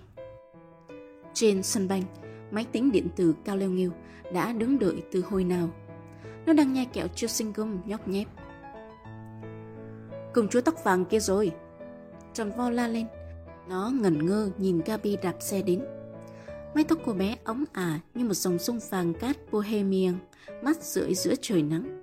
Trên 1.33 1.63
sân 1.63 1.87
banh, 1.87 2.03
máy 2.51 2.65
tính 2.71 2.91
điện 2.91 3.07
tử 3.15 3.35
cao 3.45 3.57
leo 3.57 3.69
nghiêu 3.69 3.91
đã 4.33 4.53
đứng 4.53 4.79
đợi 4.79 5.03
từ 5.11 5.23
hồi 5.29 5.43
nào. 5.43 5.69
Nó 6.45 6.53
đang 6.53 6.73
nhai 6.73 6.85
kẹo 6.85 7.07
chưa 7.15 7.27
sinh 7.27 7.53
gum 7.53 7.81
nhóc 7.85 8.07
nhép. 8.07 8.27
Công 10.33 10.47
chúa 10.47 10.61
tóc 10.61 10.83
vàng 10.83 11.05
kia 11.05 11.19
rồi. 11.19 11.51
Tròn 12.33 12.51
vo 12.57 12.69
la 12.69 12.88
lên. 12.88 13.05
Nó 13.69 13.91
ngẩn 14.01 14.25
ngơ 14.25 14.50
nhìn 14.57 14.81
Gabi 14.85 15.17
đạp 15.23 15.35
xe 15.39 15.61
đến. 15.61 15.85
Mái 16.75 16.83
tóc 16.83 17.00
cô 17.05 17.13
bé 17.13 17.35
óng 17.43 17.63
ả 17.73 18.00
như 18.13 18.25
một 18.25 18.33
dòng 18.33 18.59
sông 18.59 18.79
vàng 18.89 19.13
cát 19.13 19.51
bohemian, 19.51 20.15
mắt 20.61 20.83
rưỡi 20.83 21.13
giữa 21.13 21.33
trời 21.41 21.61
nắng. 21.61 22.01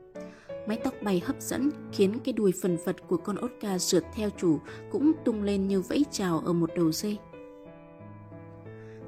Mái 0.67 0.79
tóc 0.85 0.95
bay 1.03 1.23
hấp 1.25 1.37
dẫn 1.41 1.71
khiến 1.93 2.19
cái 2.25 2.33
đuôi 2.33 2.53
phần 2.63 2.79
phật 2.85 2.97
của 3.09 3.17
con 3.17 3.37
Oscar 3.45 3.83
rượt 3.83 4.05
theo 4.15 4.31
chủ 4.37 4.59
cũng 4.91 5.13
tung 5.25 5.43
lên 5.43 5.69
như 5.69 5.81
vẫy 5.81 6.05
chào 6.11 6.43
ở 6.47 6.53
một 6.53 6.71
đầu 6.77 6.93
dây. 6.93 7.19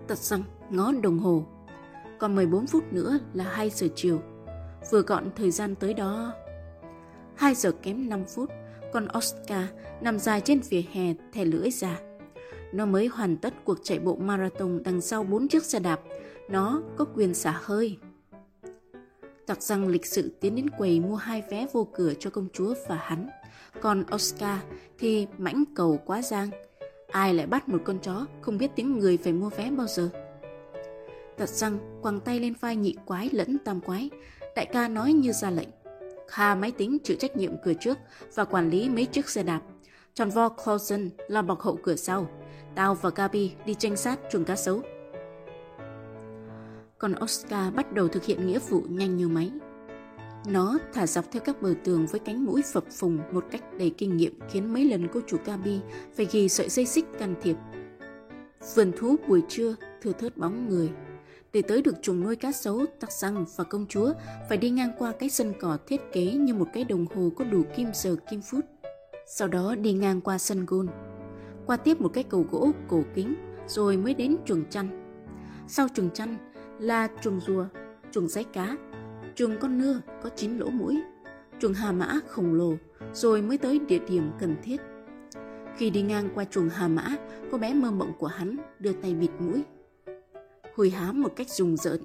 Tật 0.06 0.18
răng 0.18 0.42
ngó 0.70 0.92
đồng 1.02 1.18
hồ. 1.18 1.46
Còn 2.18 2.34
14 2.34 2.66
phút 2.66 2.92
nữa 2.92 3.18
là 3.34 3.44
2 3.44 3.70
giờ 3.70 3.86
chiều. 3.94 4.20
Vừa 4.90 5.02
gọn 5.02 5.30
thời 5.36 5.50
gian 5.50 5.74
tới 5.74 5.94
đó. 5.94 6.32
2 7.34 7.54
giờ 7.54 7.72
kém 7.82 8.08
5 8.08 8.24
phút, 8.24 8.50
con 8.92 9.08
Oscar 9.18 9.64
nằm 10.00 10.18
dài 10.18 10.40
trên 10.40 10.60
vỉa 10.60 10.82
hè 10.92 11.14
thè 11.32 11.44
lưỡi 11.44 11.70
ra. 11.70 12.00
Nó 12.72 12.86
mới 12.86 13.06
hoàn 13.06 13.36
tất 13.36 13.54
cuộc 13.64 13.78
chạy 13.82 13.98
bộ 13.98 14.16
marathon 14.16 14.82
đằng 14.82 15.00
sau 15.00 15.22
bốn 15.22 15.48
chiếc 15.48 15.64
xe 15.64 15.78
đạp. 15.78 16.00
Nó 16.48 16.82
có 16.96 17.04
quyền 17.04 17.34
xả 17.34 17.60
hơi. 17.62 17.98
Tặc 19.46 19.62
răng 19.62 19.88
lịch 19.88 20.06
sự 20.06 20.32
tiến 20.40 20.54
đến 20.54 20.70
quầy 20.70 21.00
mua 21.00 21.16
hai 21.16 21.42
vé 21.50 21.66
vô 21.72 21.88
cửa 21.94 22.12
cho 22.18 22.30
công 22.30 22.48
chúa 22.52 22.74
và 22.88 22.96
hắn. 22.96 23.28
Còn 23.80 24.04
Oscar 24.14 24.58
thì 24.98 25.26
mãnh 25.38 25.64
cầu 25.74 26.00
quá 26.06 26.22
giang. 26.22 26.50
Ai 27.10 27.34
lại 27.34 27.46
bắt 27.46 27.68
một 27.68 27.78
con 27.84 27.98
chó 27.98 28.26
không 28.40 28.58
biết 28.58 28.70
tiếng 28.76 28.98
người 28.98 29.16
phải 29.16 29.32
mua 29.32 29.48
vé 29.48 29.70
bao 29.70 29.86
giờ. 29.86 30.08
Tật 31.36 31.48
răng 31.48 31.78
quàng 32.02 32.20
tay 32.20 32.40
lên 32.40 32.54
vai 32.60 32.76
nhị 32.76 32.94
quái 33.04 33.28
lẫn 33.32 33.58
tam 33.64 33.80
quái. 33.80 34.10
Đại 34.56 34.66
ca 34.66 34.88
nói 34.88 35.12
như 35.12 35.32
ra 35.32 35.50
lệnh. 35.50 35.68
Kha 36.30 36.54
máy 36.54 36.72
tính 36.72 36.98
chịu 37.04 37.16
trách 37.16 37.36
nhiệm 37.36 37.52
cửa 37.64 37.72
trước 37.80 37.98
và 38.34 38.44
quản 38.44 38.70
lý 38.70 38.88
mấy 38.88 39.06
chiếc 39.06 39.28
xe 39.28 39.42
đạp. 39.42 39.60
Tròn 40.14 40.30
vo 40.30 40.48
Clausen 40.48 41.10
lo 41.28 41.42
bọc 41.42 41.60
hậu 41.60 41.78
cửa 41.82 41.96
sau. 41.96 42.30
Tao 42.74 42.94
và 42.94 43.10
Gabi 43.14 43.52
đi 43.66 43.74
tranh 43.74 43.96
sát 43.96 44.18
chuồng 44.30 44.44
cá 44.44 44.56
sấu. 44.56 44.82
Còn 46.98 47.14
Oscar 47.24 47.74
bắt 47.74 47.92
đầu 47.92 48.08
thực 48.08 48.24
hiện 48.24 48.46
nghĩa 48.46 48.58
vụ 48.58 48.82
nhanh 48.88 49.16
như 49.16 49.28
máy. 49.28 49.50
Nó 50.46 50.78
thả 50.92 51.06
dọc 51.06 51.24
theo 51.32 51.42
các 51.44 51.62
bờ 51.62 51.74
tường 51.84 52.06
với 52.06 52.20
cánh 52.20 52.44
mũi 52.44 52.62
phập 52.72 52.84
phùng 52.90 53.18
một 53.32 53.44
cách 53.50 53.62
đầy 53.78 53.90
kinh 53.90 54.16
nghiệm 54.16 54.38
khiến 54.50 54.72
mấy 54.72 54.84
lần 54.84 55.08
cô 55.12 55.20
chủ 55.26 55.36
Gabi 55.44 55.80
phải 56.16 56.26
ghi 56.32 56.48
sợi 56.48 56.68
dây 56.68 56.86
xích 56.86 57.04
can 57.18 57.34
thiệp. 57.42 57.56
Vườn 58.74 58.92
thú 58.96 59.16
buổi 59.28 59.42
trưa 59.48 59.74
thừa 60.02 60.12
thớt 60.12 60.36
bóng 60.36 60.68
người. 60.68 60.90
Để 61.52 61.62
tới 61.62 61.82
được 61.82 61.94
chuồng 62.02 62.20
nuôi 62.20 62.36
cá 62.36 62.52
sấu, 62.52 62.84
tắc 63.00 63.12
răng 63.12 63.44
và 63.56 63.64
công 63.64 63.86
chúa 63.86 64.12
phải 64.48 64.58
đi 64.58 64.70
ngang 64.70 64.92
qua 64.98 65.12
cái 65.12 65.30
sân 65.30 65.52
cỏ 65.60 65.78
thiết 65.86 66.00
kế 66.12 66.24
như 66.24 66.54
một 66.54 66.68
cái 66.72 66.84
đồng 66.84 67.06
hồ 67.14 67.30
có 67.36 67.44
đủ 67.44 67.62
kim 67.76 67.88
giờ 67.94 68.16
kim 68.30 68.40
phút. 68.42 68.64
Sau 69.26 69.48
đó 69.48 69.74
đi 69.74 69.92
ngang 69.92 70.20
qua 70.20 70.38
sân 70.38 70.66
gôn, 70.66 70.88
qua 71.66 71.76
tiếp 71.76 72.00
một 72.00 72.08
cái 72.08 72.24
cầu 72.24 72.46
gỗ 72.50 72.70
cổ 72.88 73.02
kính 73.14 73.34
rồi 73.68 73.96
mới 73.96 74.14
đến 74.14 74.36
chuồng 74.44 74.64
chăn. 74.70 74.88
Sau 75.68 75.88
chuồng 75.94 76.10
chăn 76.10 76.36
là 76.78 77.08
chuồng 77.22 77.40
rùa, 77.40 77.66
chuồng 78.12 78.28
giấy 78.28 78.44
cá, 78.44 78.76
chuồng 79.34 79.56
con 79.60 79.78
nưa 79.78 80.00
có 80.22 80.28
chín 80.36 80.58
lỗ 80.58 80.70
mũi, 80.70 80.98
chuồng 81.60 81.74
hà 81.74 81.92
mã 81.92 82.20
khổng 82.28 82.54
lồ 82.54 82.74
rồi 83.12 83.42
mới 83.42 83.58
tới 83.58 83.78
địa 83.78 84.00
điểm 84.08 84.30
cần 84.38 84.56
thiết. 84.62 84.80
Khi 85.76 85.90
đi 85.90 86.02
ngang 86.02 86.28
qua 86.34 86.44
chuồng 86.44 86.68
hà 86.68 86.88
mã, 86.88 87.16
cô 87.50 87.58
bé 87.58 87.74
mơ 87.74 87.90
mộng 87.90 88.12
của 88.18 88.26
hắn 88.26 88.56
đưa 88.78 88.92
tay 88.92 89.14
bịt 89.14 89.30
mũi. 89.38 89.62
Hùi 90.80 90.90
hám 90.90 91.22
một 91.22 91.32
cách 91.36 91.50
rùng 91.50 91.76
rợn. 91.76 92.00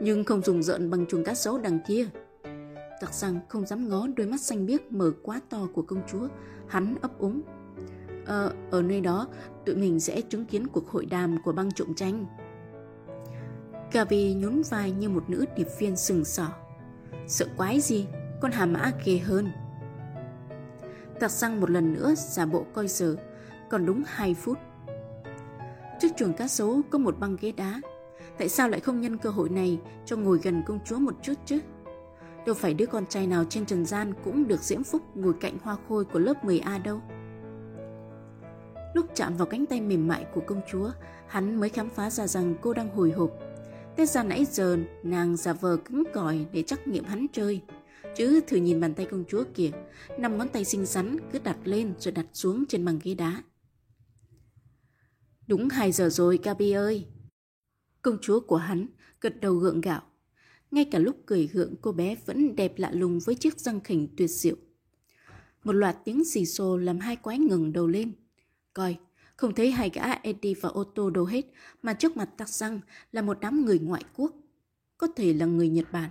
Nhưng 0.00 0.24
không 0.24 0.42
rùng 0.42 0.62
rợn 0.62 0.90
bằng 0.90 1.06
chuồng 1.06 1.24
cá 1.24 1.34
sấu 1.34 1.58
đằng 1.58 1.78
kia. 1.86 2.06
Tặc 3.00 3.14
rằng 3.14 3.40
không 3.48 3.66
dám 3.66 3.88
ngó 3.88 4.06
đôi 4.16 4.26
mắt 4.26 4.40
xanh 4.40 4.66
biếc 4.66 4.92
mở 4.92 5.12
quá 5.22 5.40
to 5.50 5.68
của 5.74 5.82
công 5.82 6.02
chúa, 6.12 6.28
hắn 6.68 6.94
ấp 7.02 7.18
úng 7.18 7.42
Ờ, 8.26 8.52
ở 8.70 8.82
nơi 8.82 9.00
đó, 9.00 9.28
tụi 9.66 9.76
mình 9.76 10.00
sẽ 10.00 10.20
chứng 10.20 10.44
kiến 10.44 10.66
cuộc 10.66 10.88
hội 10.88 11.06
đàm 11.06 11.38
của 11.44 11.52
băng 11.52 11.72
trộm 11.72 11.94
tranh. 11.94 12.26
Gavi 13.92 14.34
nhún 14.34 14.62
vai 14.70 14.90
như 14.90 15.08
một 15.08 15.30
nữ 15.30 15.44
điệp 15.56 15.68
viên 15.78 15.96
sừng 15.96 16.24
sỏ. 16.24 16.48
Sợ 17.28 17.46
quái 17.56 17.80
gì, 17.80 18.06
con 18.40 18.52
hà 18.52 18.66
mã 18.66 18.92
ghê 19.04 19.18
hơn. 19.18 19.48
Tạc 21.20 21.30
sang 21.30 21.60
một 21.60 21.70
lần 21.70 21.92
nữa 21.92 22.14
giả 22.16 22.46
bộ 22.46 22.66
coi 22.72 22.88
giờ, 22.88 23.16
còn 23.70 23.86
đúng 23.86 24.02
2 24.06 24.34
phút. 24.34 24.58
Trước 26.02 26.16
chuồng 26.16 26.32
cá 26.32 26.48
sấu 26.48 26.80
có 26.90 26.98
một 26.98 27.18
băng 27.18 27.36
ghế 27.40 27.52
đá. 27.52 27.80
Tại 28.38 28.48
sao 28.48 28.68
lại 28.68 28.80
không 28.80 29.00
nhân 29.00 29.18
cơ 29.18 29.30
hội 29.30 29.48
này 29.48 29.78
cho 30.06 30.16
ngồi 30.16 30.38
gần 30.42 30.62
công 30.66 30.78
chúa 30.84 30.98
một 30.98 31.14
chút 31.22 31.32
chứ? 31.46 31.60
Đâu 32.46 32.54
phải 32.54 32.74
đứa 32.74 32.86
con 32.86 33.06
trai 33.06 33.26
nào 33.26 33.44
trên 33.44 33.66
trần 33.66 33.86
gian 33.86 34.14
cũng 34.24 34.48
được 34.48 34.60
diễm 34.60 34.84
phúc 34.84 35.02
ngồi 35.14 35.34
cạnh 35.40 35.58
hoa 35.62 35.76
khôi 35.88 36.04
của 36.04 36.18
lớp 36.18 36.44
10A 36.44 36.82
đâu. 36.82 37.00
Lúc 38.94 39.06
chạm 39.14 39.36
vào 39.36 39.46
cánh 39.46 39.66
tay 39.66 39.80
mềm 39.80 40.08
mại 40.08 40.26
của 40.34 40.40
công 40.46 40.60
chúa, 40.70 40.90
hắn 41.26 41.60
mới 41.60 41.68
khám 41.68 41.90
phá 41.90 42.10
ra 42.10 42.26
rằng 42.26 42.54
cô 42.60 42.74
đang 42.74 42.96
hồi 42.96 43.10
hộp. 43.10 43.30
Tết 43.96 44.10
ra 44.10 44.22
nãy 44.22 44.46
giờ 44.50 44.78
nàng 45.02 45.36
giả 45.36 45.52
vờ 45.52 45.76
cứng 45.76 46.04
cỏi 46.14 46.46
để 46.52 46.62
trắc 46.62 46.88
nghiệm 46.88 47.04
hắn 47.04 47.26
chơi. 47.32 47.60
Chứ 48.16 48.40
thử 48.46 48.56
nhìn 48.56 48.80
bàn 48.80 48.94
tay 48.94 49.06
công 49.06 49.24
chúa 49.28 49.44
kìa, 49.54 49.70
năm 50.18 50.38
ngón 50.38 50.48
tay 50.48 50.64
xinh 50.64 50.86
xắn 50.86 51.16
cứ 51.32 51.38
đặt 51.38 51.56
lên 51.64 51.94
rồi 51.98 52.12
đặt 52.12 52.26
xuống 52.32 52.64
trên 52.68 52.84
bằng 52.84 52.98
ghế 53.02 53.14
đá. 53.14 53.42
Đúng 55.46 55.68
2 55.68 55.92
giờ 55.92 56.08
rồi, 56.08 56.38
Gabi 56.42 56.72
ơi. 56.72 57.06
Công 58.02 58.18
chúa 58.22 58.40
của 58.40 58.56
hắn 58.56 58.86
gật 59.20 59.40
đầu 59.40 59.54
gượng 59.54 59.80
gạo. 59.80 60.02
Ngay 60.70 60.84
cả 60.84 60.98
lúc 60.98 61.16
cười 61.26 61.46
gượng 61.46 61.74
cô 61.80 61.92
bé 61.92 62.16
vẫn 62.26 62.56
đẹp 62.56 62.72
lạ 62.76 62.90
lùng 62.92 63.18
với 63.24 63.34
chiếc 63.34 63.60
răng 63.60 63.80
khỉnh 63.80 64.08
tuyệt 64.16 64.30
diệu. 64.30 64.56
Một 65.64 65.72
loạt 65.72 65.96
tiếng 66.04 66.24
xì 66.24 66.46
xồ 66.46 66.76
làm 66.76 66.98
hai 66.98 67.16
quái 67.16 67.38
ngừng 67.38 67.72
đầu 67.72 67.86
lên. 67.86 68.12
Coi, 68.74 68.96
Không 69.36 69.54
thấy 69.54 69.70
hai 69.70 69.90
gã 69.94 70.12
Eddie 70.12 70.54
và 70.60 70.68
Otto 70.68 71.10
đâu 71.10 71.24
hết, 71.24 71.46
mà 71.82 71.94
trước 71.94 72.16
mặt 72.16 72.28
tắc 72.36 72.48
răng 72.48 72.80
là 73.12 73.22
một 73.22 73.40
đám 73.40 73.64
người 73.64 73.78
ngoại 73.78 74.04
quốc. 74.16 74.32
Có 74.98 75.06
thể 75.16 75.32
là 75.32 75.46
người 75.46 75.68
Nhật 75.68 75.92
Bản. 75.92 76.10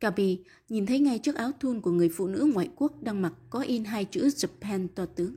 Gabi 0.00 0.44
nhìn 0.68 0.86
thấy 0.86 0.98
ngay 0.98 1.18
trước 1.18 1.34
áo 1.34 1.50
thun 1.60 1.80
của 1.80 1.90
người 1.90 2.08
phụ 2.08 2.26
nữ 2.26 2.50
ngoại 2.54 2.70
quốc 2.76 3.02
đang 3.02 3.22
mặc 3.22 3.32
có 3.50 3.60
in 3.60 3.84
hai 3.84 4.04
chữ 4.04 4.28
Japan 4.28 4.88
to 4.94 5.06
tướng. 5.06 5.34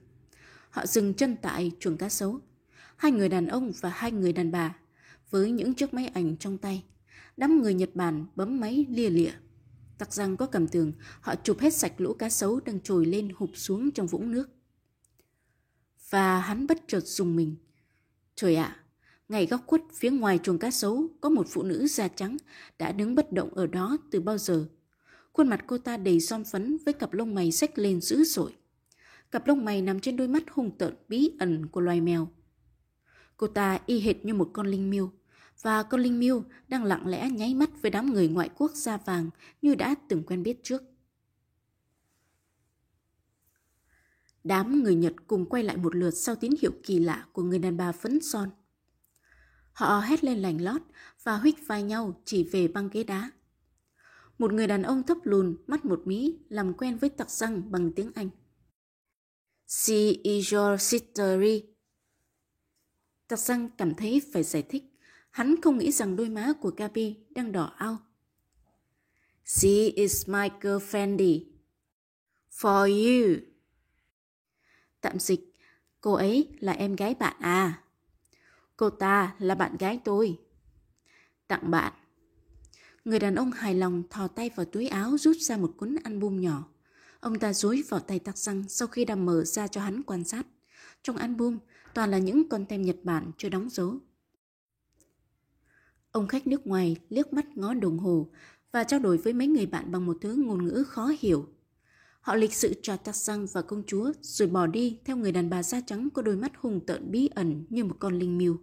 Họ 0.69 0.85
dừng 0.85 1.13
chân 1.13 1.35
tại 1.41 1.71
chuồng 1.79 1.97
cá 1.97 2.09
sấu. 2.09 2.39
Hai 3.01 3.11
người 3.11 3.29
đàn 3.29 3.47
ông 3.47 3.71
và 3.81 3.89
hai 3.89 4.11
người 4.11 4.33
đàn 4.33 4.51
bà 4.51 4.75
với 5.29 5.51
những 5.51 5.73
chiếc 5.73 5.93
máy 5.93 6.07
ảnh 6.07 6.37
trong 6.37 6.57
tay. 6.57 6.83
Đám 7.37 7.61
người 7.61 7.73
Nhật 7.73 7.89
Bản 7.93 8.25
bấm 8.35 8.59
máy 8.59 8.85
lia 8.89 9.09
lịa. 9.09 9.31
Tặc 9.97 10.13
rằng 10.13 10.37
có 10.37 10.45
cầm 10.45 10.67
tường, 10.67 10.93
họ 11.21 11.35
chụp 11.35 11.59
hết 11.59 11.73
sạch 11.73 11.93
lũ 11.97 12.13
cá 12.13 12.29
sấu 12.29 12.59
đang 12.59 12.79
trồi 12.79 13.05
lên 13.05 13.31
hụp 13.35 13.49
xuống 13.53 13.91
trong 13.91 14.07
vũng 14.07 14.31
nước. 14.31 14.49
Và 16.09 16.39
hắn 16.39 16.67
bất 16.67 16.77
chợt 16.87 16.99
dùng 16.99 17.35
mình. 17.35 17.55
Trời 18.35 18.55
ạ, 18.55 18.63
à, 18.63 18.83
ngay 19.29 19.45
góc 19.45 19.61
khuất 19.67 19.81
phía 19.93 20.11
ngoài 20.11 20.39
chuồng 20.43 20.59
cá 20.59 20.71
sấu 20.71 21.07
có 21.21 21.29
một 21.29 21.47
phụ 21.49 21.63
nữ 21.63 21.87
da 21.87 22.07
trắng 22.07 22.37
đã 22.79 22.91
đứng 22.91 23.15
bất 23.15 23.31
động 23.31 23.53
ở 23.53 23.67
đó 23.67 23.97
từ 24.11 24.21
bao 24.21 24.37
giờ. 24.37 24.65
Khuôn 25.33 25.49
mặt 25.49 25.63
cô 25.67 25.77
ta 25.77 25.97
đầy 25.97 26.19
son 26.19 26.43
phấn 26.43 26.77
với 26.85 26.93
cặp 26.93 27.13
lông 27.13 27.35
mày 27.35 27.51
xách 27.51 27.77
lên 27.77 28.01
dữ 28.01 28.23
dội. 28.23 28.55
Cặp 29.31 29.47
lông 29.47 29.65
mày 29.65 29.81
nằm 29.81 29.99
trên 29.99 30.17
đôi 30.17 30.27
mắt 30.27 30.43
hung 30.51 30.77
tợn 30.77 30.95
bí 31.07 31.31
ẩn 31.39 31.67
của 31.67 31.81
loài 31.81 32.01
mèo. 32.01 32.27
Cô 33.41 33.47
ta 33.47 33.79
y 33.85 33.99
hệt 33.99 34.25
như 34.25 34.33
một 34.33 34.49
con 34.53 34.67
linh 34.67 34.89
miêu 34.89 35.11
và 35.61 35.83
con 35.83 36.01
linh 36.01 36.19
miêu 36.19 36.43
đang 36.67 36.83
lặng 36.83 37.07
lẽ 37.07 37.29
nháy 37.29 37.53
mắt 37.53 37.69
với 37.81 37.91
đám 37.91 38.13
người 38.13 38.27
ngoại 38.27 38.49
quốc 38.57 38.71
da 38.75 38.97
vàng 38.97 39.29
như 39.61 39.75
đã 39.75 39.95
từng 40.07 40.23
quen 40.23 40.43
biết 40.43 40.63
trước. 40.63 40.81
Đám 44.43 44.83
người 44.83 44.95
Nhật 44.95 45.13
cùng 45.27 45.45
quay 45.45 45.63
lại 45.63 45.77
một 45.77 45.95
lượt 45.95 46.11
sau 46.11 46.35
tín 46.35 46.51
hiệu 46.61 46.71
kỳ 46.83 46.99
lạ 46.99 47.25
của 47.31 47.43
người 47.43 47.59
đàn 47.59 47.77
bà 47.77 47.91
phấn 47.91 48.21
son. 48.21 48.49
Họ 49.73 49.99
hét 49.99 50.23
lên 50.23 50.37
lành 50.37 50.61
lót 50.61 50.81
và 51.23 51.37
huých 51.37 51.67
vai 51.67 51.83
nhau 51.83 52.21
chỉ 52.25 52.43
về 52.43 52.67
băng 52.67 52.89
ghế 52.89 53.03
đá. 53.03 53.31
Một 54.37 54.53
người 54.53 54.67
đàn 54.67 54.83
ông 54.83 55.03
thấp 55.03 55.17
lùn, 55.23 55.57
mắt 55.67 55.85
một 55.85 56.01
mí, 56.05 56.37
làm 56.49 56.73
quen 56.73 56.97
với 56.97 57.09
tặc 57.09 57.29
răng 57.29 57.71
bằng 57.71 57.91
tiếng 57.91 58.11
Anh. 58.15 58.29
She 59.67 60.11
is 60.23 60.53
your 60.53 60.81
sister. 60.81 61.39
Tặc 63.31 63.39
răng 63.39 63.69
cảm 63.77 63.95
thấy 63.95 64.21
phải 64.33 64.43
giải 64.43 64.63
thích. 64.69 64.83
Hắn 65.29 65.61
không 65.61 65.77
nghĩ 65.77 65.91
rằng 65.91 66.15
đôi 66.15 66.29
má 66.29 66.53
của 66.61 66.71
Gabi 66.77 67.15
đang 67.29 67.51
đỏ 67.51 67.73
ao. 67.77 67.97
She 69.45 69.69
is 69.95 70.29
my 70.29 70.49
girlfriend. 70.61 71.43
For 72.51 72.85
you. 72.85 73.35
Tạm 75.01 75.19
dịch, 75.19 75.55
cô 76.01 76.13
ấy 76.13 76.47
là 76.59 76.71
em 76.71 76.95
gái 76.95 77.15
bạn 77.19 77.35
à. 77.39 77.83
Cô 78.77 78.89
ta 78.89 79.35
là 79.39 79.55
bạn 79.55 79.77
gái 79.79 79.99
tôi. 80.03 80.39
Tặng 81.47 81.71
bạn. 81.71 81.93
Người 83.05 83.19
đàn 83.19 83.35
ông 83.35 83.51
hài 83.51 83.75
lòng 83.75 84.03
thò 84.09 84.27
tay 84.27 84.49
vào 84.55 84.65
túi 84.65 84.87
áo 84.87 85.17
rút 85.17 85.37
ra 85.39 85.57
một 85.57 85.73
cuốn 85.77 85.95
album 86.03 86.41
nhỏ. 86.41 86.63
Ông 87.19 87.39
ta 87.39 87.53
dối 87.53 87.83
vào 87.89 87.99
tay 87.99 88.19
tặc 88.19 88.37
răng 88.37 88.63
sau 88.67 88.87
khi 88.87 89.05
đã 89.05 89.15
mở 89.15 89.43
ra 89.45 89.67
cho 89.67 89.81
hắn 89.81 90.03
quan 90.03 90.23
sát. 90.23 90.45
Trong 91.03 91.17
album 91.17 91.57
toàn 91.93 92.11
là 92.11 92.17
những 92.17 92.49
con 92.49 92.65
tem 92.65 92.81
Nhật 92.81 92.97
Bản 93.03 93.31
chưa 93.37 93.49
đóng 93.49 93.69
dấu. 93.69 93.99
Ông 96.11 96.27
khách 96.27 96.47
nước 96.47 96.67
ngoài 96.67 96.95
liếc 97.09 97.33
mắt 97.33 97.57
ngó 97.57 97.73
đồng 97.73 97.99
hồ 97.99 98.31
và 98.71 98.83
trao 98.83 98.99
đổi 98.99 99.17
với 99.17 99.33
mấy 99.33 99.47
người 99.47 99.65
bạn 99.65 99.91
bằng 99.91 100.05
một 100.05 100.17
thứ 100.21 100.35
ngôn 100.35 100.65
ngữ 100.65 100.83
khó 100.87 101.11
hiểu. 101.19 101.47
Họ 102.21 102.35
lịch 102.35 102.53
sự 102.53 102.73
trò 102.81 102.97
tắc 102.97 103.15
răng 103.15 103.47
và 103.53 103.61
công 103.61 103.83
chúa 103.87 104.11
rồi 104.21 104.47
bỏ 104.47 104.67
đi 104.67 104.99
theo 105.05 105.17
người 105.17 105.31
đàn 105.31 105.49
bà 105.49 105.63
da 105.63 105.81
trắng 105.81 106.09
có 106.13 106.21
đôi 106.21 106.35
mắt 106.35 106.51
hùng 106.57 106.79
tợn 106.87 107.11
bí 107.11 107.29
ẩn 107.35 107.65
như 107.69 107.83
một 107.83 107.95
con 107.99 108.19
linh 108.19 108.37
miêu. 108.37 108.57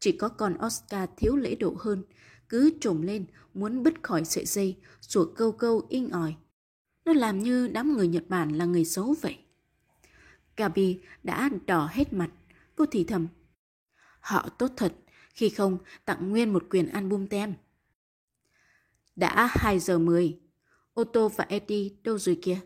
Chỉ 0.00 0.12
có 0.12 0.28
con 0.28 0.56
Oscar 0.66 1.08
thiếu 1.16 1.36
lễ 1.36 1.54
độ 1.54 1.76
hơn, 1.78 2.02
cứ 2.48 2.70
trồm 2.80 3.02
lên 3.02 3.26
muốn 3.54 3.82
bứt 3.82 4.02
khỏi 4.02 4.24
sợi 4.24 4.44
dây, 4.44 4.76
sủa 5.00 5.24
câu 5.24 5.52
câu 5.52 5.86
inh 5.88 6.10
ỏi. 6.10 6.34
Nó 7.04 7.12
làm 7.12 7.38
như 7.38 7.68
đám 7.68 7.96
người 7.96 8.08
Nhật 8.08 8.24
Bản 8.28 8.52
là 8.58 8.64
người 8.64 8.84
xấu 8.84 9.14
vậy. 9.20 9.38
Gabi 10.58 10.98
đã 11.22 11.50
đỏ 11.66 11.88
hết 11.92 12.12
mặt, 12.12 12.30
cô 12.76 12.84
thì 12.90 13.04
thầm. 13.04 13.26
Họ 14.20 14.48
tốt 14.58 14.70
thật, 14.76 14.94
khi 15.34 15.48
không 15.48 15.78
tặng 16.04 16.30
nguyên 16.30 16.52
một 16.52 16.64
quyền 16.70 16.88
album 16.88 17.26
tem. 17.26 17.54
Đã 19.16 19.48
2 19.50 19.78
giờ 19.78 19.98
10, 19.98 20.38
tô 21.04 21.28
và 21.28 21.46
Eddie 21.48 21.88
đâu 22.02 22.18
rồi 22.18 22.38
kia? 22.42 22.60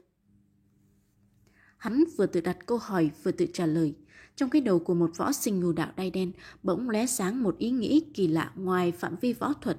Hắn 1.76 2.04
vừa 2.16 2.26
tự 2.26 2.40
đặt 2.40 2.58
câu 2.66 2.78
hỏi 2.78 3.10
vừa 3.22 3.32
tự 3.32 3.46
trả 3.52 3.66
lời. 3.66 3.94
Trong 4.36 4.50
cái 4.50 4.62
đầu 4.62 4.78
của 4.78 4.94
một 4.94 5.10
võ 5.16 5.32
sinh 5.32 5.60
ngù 5.60 5.72
đạo 5.72 5.92
đai 5.96 6.10
đen 6.10 6.32
bỗng 6.62 6.90
lóe 6.90 7.06
sáng 7.06 7.42
một 7.42 7.58
ý 7.58 7.70
nghĩ 7.70 8.04
kỳ 8.14 8.26
lạ 8.26 8.52
ngoài 8.56 8.92
phạm 8.92 9.16
vi 9.20 9.32
võ 9.32 9.52
thuật. 9.52 9.78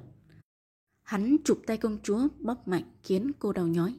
Hắn 1.02 1.38
chụp 1.44 1.62
tay 1.68 1.78
công 1.78 1.98
chúa 2.04 2.28
bóp 2.40 2.68
mạnh 2.68 2.84
khiến 3.04 3.32
cô 3.40 3.54
đau 3.54 3.68
nhói. 3.68 3.96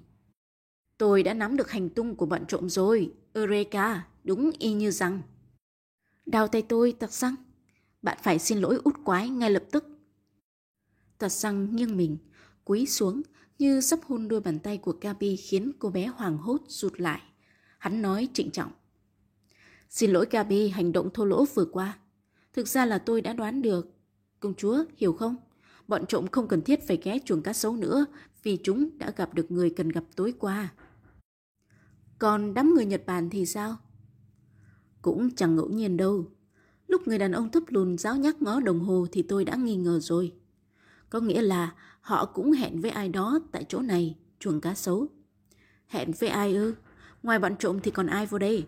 Tôi 0.98 1.22
đã 1.22 1.34
nắm 1.34 1.56
được 1.56 1.70
hành 1.70 1.90
tung 1.90 2.16
của 2.16 2.26
bọn 2.26 2.46
trộm 2.48 2.68
rồi, 2.68 3.12
Eureka, 3.32 4.06
đúng 4.24 4.50
y 4.58 4.72
như 4.72 4.90
rằng. 4.90 5.22
Đào 6.26 6.48
tay 6.48 6.62
tôi, 6.62 6.92
tật 6.92 7.12
răng. 7.12 7.34
Bạn 8.02 8.18
phải 8.22 8.38
xin 8.38 8.58
lỗi 8.58 8.80
út 8.84 8.94
quái 9.04 9.28
ngay 9.28 9.50
lập 9.50 9.64
tức. 9.70 9.84
Tật 11.18 11.32
răng 11.32 11.76
nghiêng 11.76 11.96
mình, 11.96 12.16
cúi 12.64 12.86
xuống 12.86 13.22
như 13.58 13.80
sắp 13.80 13.98
hôn 14.02 14.28
đôi 14.28 14.40
bàn 14.40 14.58
tay 14.58 14.78
của 14.78 14.94
Gabi 15.00 15.36
khiến 15.36 15.72
cô 15.78 15.90
bé 15.90 16.06
hoàng 16.06 16.38
hốt 16.38 16.60
rụt 16.68 17.00
lại. 17.00 17.20
Hắn 17.78 18.02
nói 18.02 18.28
trịnh 18.32 18.50
trọng. 18.50 18.70
Xin 19.90 20.10
lỗi 20.10 20.26
Gabi 20.30 20.68
hành 20.68 20.92
động 20.92 21.10
thô 21.14 21.24
lỗ 21.24 21.44
vừa 21.44 21.64
qua. 21.64 21.98
Thực 22.52 22.68
ra 22.68 22.86
là 22.86 22.98
tôi 22.98 23.20
đã 23.20 23.32
đoán 23.32 23.62
được. 23.62 23.94
Công 24.40 24.54
chúa, 24.54 24.84
hiểu 24.96 25.12
không? 25.12 25.36
Bọn 25.88 26.06
trộm 26.06 26.26
không 26.26 26.48
cần 26.48 26.62
thiết 26.62 26.86
phải 26.86 26.98
ghé 27.02 27.18
chuồng 27.24 27.42
cá 27.42 27.52
sấu 27.52 27.76
nữa 27.76 28.06
vì 28.42 28.58
chúng 28.62 28.98
đã 28.98 29.12
gặp 29.16 29.34
được 29.34 29.50
người 29.50 29.70
cần 29.70 29.88
gặp 29.88 30.04
tối 30.16 30.34
qua. 30.38 30.72
Còn 32.18 32.54
đám 32.54 32.74
người 32.74 32.86
Nhật 32.86 33.06
Bản 33.06 33.30
thì 33.30 33.46
sao? 33.46 33.76
Cũng 35.02 35.34
chẳng 35.34 35.56
ngẫu 35.56 35.68
nhiên 35.68 35.96
đâu. 35.96 36.30
Lúc 36.86 37.08
người 37.08 37.18
đàn 37.18 37.32
ông 37.32 37.50
thấp 37.50 37.62
lùn 37.68 37.98
giáo 37.98 38.16
nhắc 38.16 38.42
ngó 38.42 38.60
đồng 38.60 38.80
hồ 38.80 39.06
thì 39.12 39.22
tôi 39.22 39.44
đã 39.44 39.56
nghi 39.56 39.76
ngờ 39.76 40.00
rồi. 40.00 40.32
Có 41.10 41.20
nghĩa 41.20 41.42
là 41.42 41.74
họ 42.00 42.26
cũng 42.26 42.52
hẹn 42.52 42.80
với 42.80 42.90
ai 42.90 43.08
đó 43.08 43.40
tại 43.52 43.64
chỗ 43.68 43.80
này, 43.80 44.16
chuồng 44.38 44.60
cá 44.60 44.74
sấu. 44.74 45.08
Hẹn 45.86 46.12
với 46.18 46.28
ai 46.28 46.54
ư? 46.54 46.74
Ngoài 47.22 47.38
bọn 47.38 47.56
trộm 47.58 47.80
thì 47.82 47.90
còn 47.90 48.06
ai 48.06 48.26
vô 48.26 48.38
đây? 48.38 48.66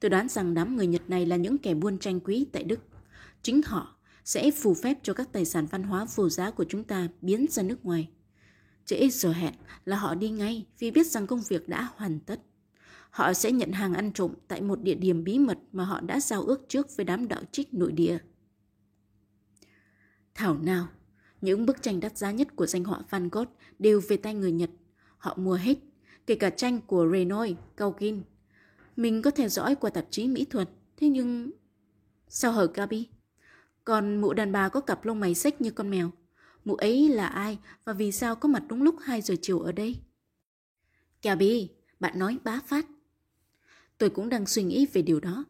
Tôi 0.00 0.10
đoán 0.10 0.28
rằng 0.28 0.54
đám 0.54 0.76
người 0.76 0.86
Nhật 0.86 1.10
này 1.10 1.26
là 1.26 1.36
những 1.36 1.58
kẻ 1.58 1.74
buôn 1.74 1.98
tranh 1.98 2.20
quý 2.20 2.46
tại 2.52 2.64
Đức. 2.64 2.80
Chính 3.42 3.62
họ 3.64 3.96
sẽ 4.24 4.50
phù 4.50 4.74
phép 4.74 4.98
cho 5.02 5.14
các 5.14 5.32
tài 5.32 5.44
sản 5.44 5.66
văn 5.66 5.82
hóa 5.82 6.06
vô 6.14 6.28
giá 6.28 6.50
của 6.50 6.64
chúng 6.68 6.84
ta 6.84 7.08
biến 7.20 7.46
ra 7.50 7.62
nước 7.62 7.84
ngoài. 7.84 8.08
Trễ 8.84 9.08
giờ 9.08 9.32
hẹn 9.32 9.54
là 9.84 9.96
họ 9.96 10.14
đi 10.14 10.30
ngay 10.30 10.66
vì 10.78 10.90
biết 10.90 11.06
rằng 11.06 11.26
công 11.26 11.42
việc 11.48 11.68
đã 11.68 11.88
hoàn 11.96 12.20
tất. 12.20 12.40
Họ 13.10 13.32
sẽ 13.32 13.52
nhận 13.52 13.72
hàng 13.72 13.94
ăn 13.94 14.12
trộm 14.12 14.34
tại 14.48 14.60
một 14.60 14.82
địa 14.82 14.94
điểm 14.94 15.24
bí 15.24 15.38
mật 15.38 15.58
mà 15.72 15.84
họ 15.84 16.00
đã 16.00 16.20
giao 16.20 16.42
ước 16.42 16.68
trước 16.68 16.96
với 16.96 17.04
đám 17.04 17.28
đạo 17.28 17.42
trích 17.52 17.74
nội 17.74 17.92
địa. 17.92 18.18
Thảo 20.34 20.58
nào, 20.58 20.88
những 21.40 21.66
bức 21.66 21.82
tranh 21.82 22.00
đắt 22.00 22.18
giá 22.18 22.30
nhất 22.30 22.56
của 22.56 22.66
danh 22.66 22.84
họa 22.84 23.00
Van 23.10 23.28
Gogh 23.28 23.48
đều 23.78 24.00
về 24.08 24.16
tay 24.16 24.34
người 24.34 24.52
Nhật. 24.52 24.70
Họ 25.18 25.34
mua 25.36 25.54
hết, 25.54 25.78
kể 26.26 26.34
cả 26.34 26.50
tranh 26.50 26.80
của 26.80 27.08
Renoir, 27.12 27.52
Gauguin. 27.76 28.22
Mình 28.96 29.22
có 29.22 29.30
theo 29.30 29.48
dõi 29.48 29.74
qua 29.74 29.90
tạp 29.90 30.04
chí 30.10 30.28
mỹ 30.28 30.44
thuật, 30.44 30.68
thế 30.96 31.08
nhưng... 31.08 31.50
Sao 32.28 32.52
hở 32.52 32.70
Gabi? 32.74 33.08
Còn 33.84 34.20
mụ 34.20 34.32
đàn 34.32 34.52
bà 34.52 34.68
có 34.68 34.80
cặp 34.80 35.04
lông 35.04 35.20
mày 35.20 35.34
xếch 35.34 35.60
như 35.60 35.70
con 35.70 35.90
mèo. 35.90 36.10
Mụ 36.64 36.74
ấy 36.74 37.08
là 37.08 37.26
ai 37.26 37.58
và 37.84 37.92
vì 37.92 38.12
sao 38.12 38.36
có 38.36 38.48
mặt 38.48 38.62
đúng 38.68 38.82
lúc 38.82 38.96
2 39.02 39.22
giờ 39.22 39.34
chiều 39.42 39.60
ở 39.60 39.72
đây? 39.72 39.96
Gabi, 41.22 41.68
bạn 42.00 42.18
nói 42.18 42.38
bá 42.44 42.60
phát. 42.66 42.86
Tôi 43.98 44.10
cũng 44.10 44.28
đang 44.28 44.46
suy 44.46 44.62
nghĩ 44.62 44.86
về 44.92 45.02
điều 45.02 45.20
đó. 45.20 45.44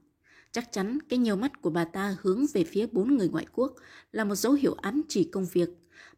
Chắc 0.53 0.73
chắn 0.73 0.99
cái 1.09 1.19
nhiều 1.19 1.37
mắt 1.37 1.63
của 1.63 1.71
bà 1.71 1.85
ta 1.85 2.17
hướng 2.21 2.47
về 2.53 2.65
phía 2.65 2.87
bốn 2.93 3.17
người 3.17 3.29
ngoại 3.29 3.47
quốc 3.53 3.75
là 4.13 4.25
một 4.25 4.35
dấu 4.35 4.53
hiệu 4.53 4.75
ám 4.75 5.03
chỉ 5.09 5.25
công 5.25 5.47
việc, 5.47 5.69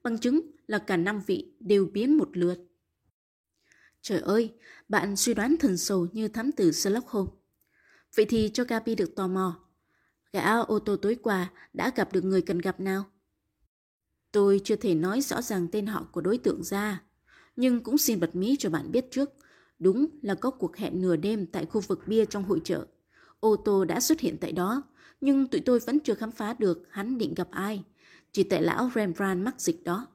bằng 0.02 0.18
chứng 0.18 0.40
là 0.66 0.78
cả 0.78 0.96
năm 0.96 1.20
vị 1.26 1.52
đều 1.60 1.86
biến 1.86 2.18
một 2.18 2.36
lượt. 2.36 2.58
Trời 4.02 4.20
ơi, 4.20 4.52
bạn 4.88 5.16
suy 5.16 5.34
đoán 5.34 5.56
thần 5.60 5.76
sầu 5.76 6.06
như 6.12 6.28
thám 6.28 6.52
tử 6.52 6.72
Sherlock 6.72 7.08
Holmes. 7.08 7.34
Vậy 8.16 8.26
thì 8.28 8.50
cho 8.54 8.64
Gabi 8.64 8.94
được 8.94 9.16
tò 9.16 9.28
mò. 9.28 9.60
Gã 10.32 10.58
ô 10.58 10.78
tô 10.78 10.96
tối 10.96 11.16
qua 11.22 11.52
đã 11.72 11.92
gặp 11.96 12.12
được 12.12 12.24
người 12.24 12.42
cần 12.42 12.58
gặp 12.58 12.80
nào? 12.80 13.04
Tôi 14.34 14.60
chưa 14.64 14.76
thể 14.76 14.94
nói 14.94 15.20
rõ 15.20 15.42
ràng 15.42 15.68
tên 15.72 15.86
họ 15.86 16.06
của 16.12 16.20
đối 16.20 16.38
tượng 16.38 16.62
ra, 16.62 17.02
nhưng 17.56 17.80
cũng 17.82 17.98
xin 17.98 18.20
bật 18.20 18.36
mí 18.36 18.56
cho 18.58 18.70
bạn 18.70 18.92
biết 18.92 19.10
trước. 19.10 19.30
Đúng 19.78 20.06
là 20.22 20.34
có 20.34 20.50
cuộc 20.50 20.76
hẹn 20.76 21.00
nửa 21.00 21.16
đêm 21.16 21.46
tại 21.46 21.66
khu 21.66 21.80
vực 21.80 22.00
bia 22.06 22.24
trong 22.24 22.44
hội 22.44 22.60
trợ. 22.64 22.86
Ô 23.40 23.56
tô 23.56 23.84
đã 23.84 24.00
xuất 24.00 24.20
hiện 24.20 24.36
tại 24.40 24.52
đó, 24.52 24.82
nhưng 25.20 25.46
tụi 25.46 25.60
tôi 25.60 25.78
vẫn 25.78 26.00
chưa 26.00 26.14
khám 26.14 26.30
phá 26.30 26.54
được 26.58 26.86
hắn 26.90 27.18
định 27.18 27.34
gặp 27.34 27.48
ai. 27.50 27.84
Chỉ 28.32 28.42
tại 28.42 28.62
lão 28.62 28.90
Rembrandt 28.94 29.44
mắc 29.44 29.60
dịch 29.60 29.84
đó. 29.84 30.06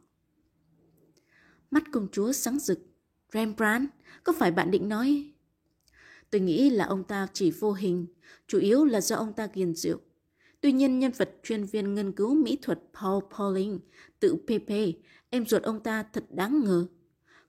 Mắt 1.71 1.83
công 1.91 2.07
chúa 2.11 2.31
sáng 2.31 2.59
rực. 2.59 2.79
Rembrandt, 3.33 3.91
có 4.23 4.33
phải 4.33 4.51
bạn 4.51 4.71
định 4.71 4.89
nói... 4.89 5.33
Tôi 6.29 6.41
nghĩ 6.41 6.69
là 6.69 6.85
ông 6.85 7.03
ta 7.03 7.27
chỉ 7.33 7.51
vô 7.51 7.73
hình, 7.73 8.05
chủ 8.47 8.59
yếu 8.59 8.85
là 8.85 9.01
do 9.01 9.15
ông 9.15 9.33
ta 9.33 9.47
ghiền 9.53 9.75
rượu. 9.75 9.99
Tuy 10.61 10.71
nhiên 10.71 10.99
nhân 10.99 11.11
vật 11.17 11.35
chuyên 11.43 11.65
viên 11.65 11.95
nghiên 11.95 12.11
cứu 12.11 12.35
mỹ 12.35 12.57
thuật 12.61 12.79
Paul 13.01 13.23
Pauling, 13.37 13.79
tự 14.19 14.37
Pepe, 14.47 14.91
em 15.29 15.45
ruột 15.45 15.63
ông 15.63 15.79
ta 15.79 16.03
thật 16.03 16.25
đáng 16.29 16.63
ngờ. 16.63 16.87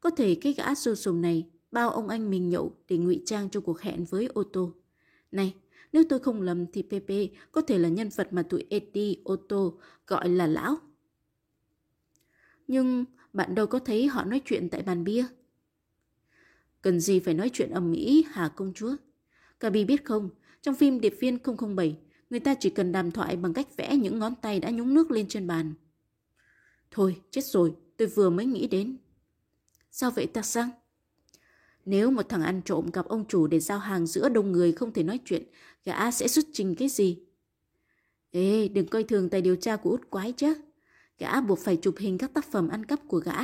Có 0.01 0.11
thể 0.11 0.35
cái 0.35 0.53
gã 0.53 0.75
sô 0.75 0.95
sùm 0.95 1.23
này 1.23 1.47
bao 1.73 1.91
ông 1.91 2.09
anh 2.09 2.31
mình 2.31 2.49
nhậu 2.49 2.77
để 2.89 2.97
ngụy 2.97 3.23
trang 3.27 3.51
cho 3.51 3.61
cuộc 3.61 3.81
hẹn 3.81 4.05
với 4.05 4.29
Otto. 4.39 4.61
Này, 5.33 5.55
nếu 5.93 6.05
tôi 6.09 6.19
không 6.19 6.43
lầm 6.43 6.67
thì 6.73 6.83
Pepe 6.91 7.27
có 7.53 7.61
thể 7.61 7.79
là 7.79 7.89
nhân 7.89 8.09
vật 8.17 8.33
mà 8.33 8.43
tụi 8.43 8.65
Eddie 8.71 9.15
Otto 9.33 9.71
gọi 10.07 10.29
là 10.29 10.47
lão. 10.47 10.77
Nhưng 12.69 13.05
bạn 13.33 13.55
đâu 13.55 13.67
có 13.67 13.79
thấy 13.79 14.07
họ 14.07 14.25
nói 14.25 14.41
chuyện 14.45 14.69
tại 14.69 14.83
bàn 14.83 15.05
bia? 15.05 15.25
Cần 16.83 17.01
gì 17.01 17.21
phải 17.21 17.35
nói 17.35 17.51
chuyện 17.53 17.71
ầm 17.71 17.93
ĩ 17.93 18.25
hả 18.31 18.49
công 18.49 18.73
chúa? 18.75 18.97
Gabi 19.61 19.85
biết 19.85 20.05
không, 20.05 20.31
trong 20.63 20.75
phim 20.75 21.01
Điệp 21.01 21.15
viên 21.21 21.39
007, 21.77 21.97
người 22.31 22.41
ta 22.41 22.55
chỉ 22.55 22.71
cần 22.71 22.93
đàm 22.93 23.11
thoại 23.11 23.37
bằng 23.37 23.53
cách 23.53 23.77
vẽ 23.77 23.97
những 23.97 24.19
ngón 24.19 24.35
tay 24.43 24.61
đã 24.61 24.71
nhúng 24.71 24.95
nước 24.95 25.11
lên 25.11 25.29
trên 25.29 25.47
bàn. 25.47 25.75
Thôi, 26.91 27.21
chết 27.31 27.45
rồi, 27.45 27.75
tôi 27.97 28.09
vừa 28.09 28.31
mới 28.31 28.47
nghĩ 28.47 28.67
đến. 28.67 28.97
Sao 29.91 30.11
vậy 30.11 30.27
ta 30.27 30.43
sang? 30.43 30.71
Nếu 31.85 32.11
một 32.11 32.29
thằng 32.29 32.43
ăn 32.43 32.63
trộm 32.65 32.91
gặp 32.93 33.09
ông 33.09 33.25
chủ 33.29 33.47
để 33.47 33.61
giao 33.61 33.79
hàng 33.79 34.07
giữa 34.07 34.29
đông 34.29 34.53
người 34.53 34.73
không 34.73 34.93
thể 34.93 35.03
nói 35.03 35.19
chuyện, 35.25 35.43
gã 35.85 36.11
sẽ 36.11 36.29
xuất 36.29 36.45
trình 36.53 36.75
cái 36.75 36.89
gì? 36.89 37.19
Ê, 38.31 38.69
đừng 38.69 38.87
coi 38.87 39.05
thường 39.05 39.29
tài 39.29 39.43
điều 39.43 39.57
tra 39.57 39.77
của 39.77 39.91
út 39.91 40.11
quái 40.11 40.33
chứ. 40.33 40.55
Gã 41.19 41.41
buộc 41.41 41.59
phải 41.59 41.77
chụp 41.77 41.95
hình 41.99 42.19
các 42.19 42.35
tác 42.35 42.53
phẩm 42.53 42.69
ăn 42.69 42.85
cắp 42.85 43.01
của 43.09 43.19
gã. 43.19 43.39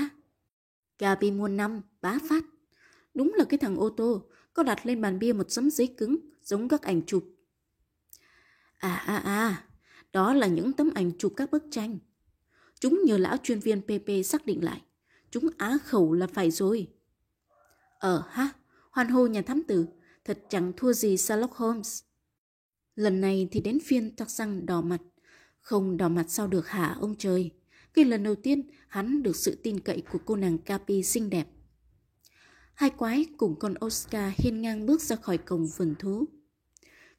Gabi 0.98 1.30
muôn 1.30 1.56
năm, 1.56 1.80
bá 2.00 2.18
phát. 2.28 2.44
Đúng 3.14 3.34
là 3.36 3.44
cái 3.44 3.58
thằng 3.58 3.76
ô 3.76 3.90
tô, 3.90 4.22
có 4.54 4.62
đặt 4.62 4.86
lên 4.86 5.00
bàn 5.00 5.18
bia 5.18 5.32
một 5.32 5.46
tấm 5.56 5.70
giấy 5.70 5.86
cứng, 5.86 6.16
giống 6.42 6.68
các 6.68 6.82
ảnh 6.82 7.02
chụp. 7.06 7.24
À 8.78 8.94
à 8.94 9.16
à, 9.16 9.64
đó 10.12 10.34
là 10.34 10.46
những 10.46 10.72
tấm 10.72 10.90
ảnh 10.94 11.12
chụp 11.18 11.32
các 11.36 11.50
bức 11.50 11.64
tranh. 11.70 11.98
Chúng 12.80 13.00
nhờ 13.04 13.18
lão 13.18 13.36
chuyên 13.42 13.60
viên 13.60 13.82
PP 13.82 14.24
xác 14.24 14.46
định 14.46 14.64
lại. 14.64 14.82
Chúng 15.30 15.48
á 15.58 15.78
khẩu 15.84 16.12
là 16.12 16.26
phải 16.26 16.50
rồi. 16.50 16.88
Ờ 17.98 18.22
ha, 18.30 18.48
hoan 18.90 19.08
hô 19.08 19.26
nhà 19.26 19.42
thám 19.42 19.62
tử, 19.68 19.86
thật 20.24 20.38
chẳng 20.48 20.72
thua 20.76 20.92
gì 20.92 21.16
Sherlock 21.16 21.54
Holmes. 21.54 22.02
Lần 22.94 23.20
này 23.20 23.48
thì 23.50 23.60
đến 23.60 23.78
phiên 23.84 24.16
tắc 24.16 24.30
răng 24.30 24.66
đỏ 24.66 24.80
mặt. 24.80 25.00
Không 25.60 25.96
đỏ 25.96 26.08
mặt 26.08 26.24
sao 26.28 26.46
được 26.46 26.68
hả 26.68 26.96
ông 27.00 27.14
trời. 27.18 27.50
Cái 27.94 28.04
lần 28.04 28.22
đầu 28.22 28.34
tiên 28.34 28.70
hắn 28.88 29.22
được 29.22 29.36
sự 29.36 29.60
tin 29.62 29.80
cậy 29.80 30.02
của 30.12 30.18
cô 30.24 30.36
nàng 30.36 30.58
Capi 30.58 31.02
xinh 31.02 31.30
đẹp. 31.30 31.46
Hai 32.74 32.90
quái 32.90 33.26
cùng 33.36 33.58
con 33.58 33.74
Oscar 33.84 34.32
hiên 34.36 34.62
ngang 34.62 34.86
bước 34.86 35.02
ra 35.02 35.16
khỏi 35.16 35.38
cổng 35.38 35.66
vườn 35.76 35.94
thú. 35.98 36.24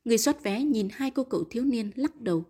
Người 0.08 0.18
soát 0.18 0.44
vé 0.44 0.64
nhìn 0.64 0.88
hai 0.92 1.12
cô 1.12 1.24
cậu 1.24 1.44
thiếu 1.44 1.64
niên 1.64 1.92
lắc 1.96 2.22
đầu. 2.22 2.46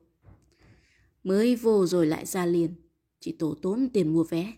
Mới 1.23 1.55
vô 1.55 1.85
rồi 1.85 2.05
lại 2.05 2.25
ra 2.25 2.45
liền, 2.45 2.73
chỉ 3.19 3.35
tổ 3.39 3.55
tốn 3.61 3.89
tiền 3.93 4.13
mua 4.13 4.23
vé. 4.23 4.53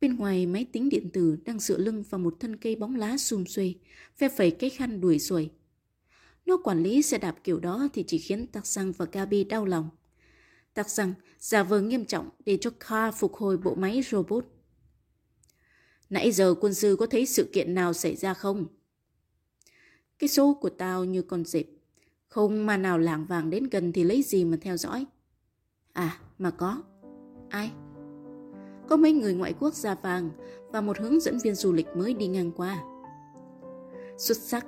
Bên 0.00 0.16
ngoài 0.16 0.46
máy 0.46 0.66
tính 0.72 0.88
điện 0.88 1.10
tử 1.12 1.38
đang 1.44 1.60
dựa 1.60 1.78
lưng 1.78 2.04
vào 2.10 2.18
một 2.18 2.36
thân 2.40 2.56
cây 2.56 2.76
bóng 2.76 2.96
lá 2.96 3.18
xum 3.18 3.44
xuê, 3.44 3.74
phe 4.16 4.28
phẩy 4.28 4.50
cái 4.50 4.70
khăn 4.70 5.00
đuổi 5.00 5.18
xuôi. 5.18 5.50
Nó 6.46 6.56
quản 6.64 6.82
lý 6.82 7.02
xe 7.02 7.18
đạp 7.18 7.36
kiểu 7.44 7.60
đó 7.60 7.88
thì 7.94 8.04
chỉ 8.06 8.18
khiến 8.18 8.46
Tạc 8.46 8.66
Sang 8.66 8.92
và 8.92 9.06
Gabi 9.12 9.44
đau 9.44 9.64
lòng. 9.64 9.88
Tạc 10.74 10.90
Sang 10.90 11.14
giả 11.38 11.62
vờ 11.62 11.80
nghiêm 11.80 12.04
trọng 12.04 12.30
để 12.44 12.58
cho 12.60 12.70
Car 12.70 13.14
phục 13.14 13.34
hồi 13.34 13.56
bộ 13.56 13.74
máy 13.74 14.02
robot. 14.10 14.44
Nãy 16.10 16.32
giờ 16.32 16.54
quân 16.60 16.74
sư 16.74 16.96
có 16.98 17.06
thấy 17.06 17.26
sự 17.26 17.50
kiện 17.52 17.74
nào 17.74 17.92
xảy 17.92 18.16
ra 18.16 18.34
không? 18.34 18.66
Cái 20.18 20.28
số 20.28 20.54
của 20.54 20.70
tao 20.70 21.04
như 21.04 21.22
con 21.22 21.44
dịp. 21.44 21.70
Không 22.28 22.66
mà 22.66 22.76
nào 22.76 22.98
lảng 22.98 23.24
vàng 23.24 23.50
đến 23.50 23.64
gần 23.70 23.92
thì 23.92 24.04
lấy 24.04 24.22
gì 24.22 24.44
mà 24.44 24.56
theo 24.60 24.76
dõi. 24.76 25.06
À, 25.92 26.16
mà 26.38 26.50
có. 26.50 26.82
Ai? 27.48 27.70
Có 28.88 28.96
mấy 28.96 29.12
người 29.12 29.34
ngoại 29.34 29.54
quốc 29.60 29.74
da 29.74 29.94
vàng 29.94 30.30
và 30.72 30.80
một 30.80 30.98
hướng 30.98 31.20
dẫn 31.20 31.38
viên 31.38 31.54
du 31.54 31.72
lịch 31.72 31.86
mới 31.96 32.14
đi 32.14 32.26
ngang 32.26 32.52
qua. 32.52 32.84
Xuất 34.18 34.36
sắc. 34.36 34.66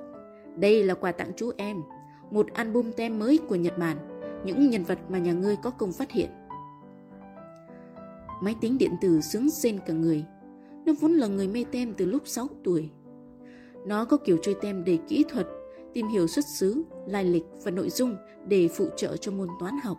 Đây 0.57 0.85
là 0.85 0.95
quà 0.95 1.13
tặng 1.13 1.33
chú 1.37 1.53
em. 1.57 1.83
Một 2.31 2.47
album 2.55 2.93
tem 2.93 3.19
mới 3.19 3.39
của 3.49 3.55
Nhật 3.55 3.79
Bản. 3.79 3.97
Những 4.45 4.71
nhân 4.71 4.85
vật 4.85 4.99
mà 5.09 5.19
nhà 5.19 5.33
ngươi 5.33 5.57
có 5.63 5.71
công 5.71 5.93
phát 5.93 6.11
hiện. 6.11 6.31
Máy 8.43 8.55
tính 8.61 8.79
điện 8.79 8.95
tử 9.01 9.21
sướng 9.21 9.51
rên 9.51 9.79
cả 9.87 9.93
người. 9.93 10.25
Nó 10.87 10.93
vốn 11.01 11.13
là 11.13 11.27
người 11.27 11.49
mê 11.49 11.65
tem 11.73 11.95
từ 11.95 12.07
lúc 12.07 12.23
6 12.27 12.49
tuổi. 12.65 12.91
Nó 13.87 14.05
có 14.05 14.17
kiểu 14.17 14.37
chơi 14.43 14.55
tem 14.55 14.85
đầy 14.85 14.99
kỹ 15.09 15.25
thuật, 15.29 15.47
tìm 15.93 16.09
hiểu 16.09 16.27
xuất 16.27 16.45
xứ, 16.45 16.83
lai 17.07 17.25
lịch 17.25 17.45
và 17.65 17.71
nội 17.71 17.91
dung 17.91 18.17
để 18.49 18.69
phụ 18.69 18.87
trợ 18.97 19.17
cho 19.17 19.33
môn 19.33 19.49
toán 19.61 19.75
học. 19.85 19.97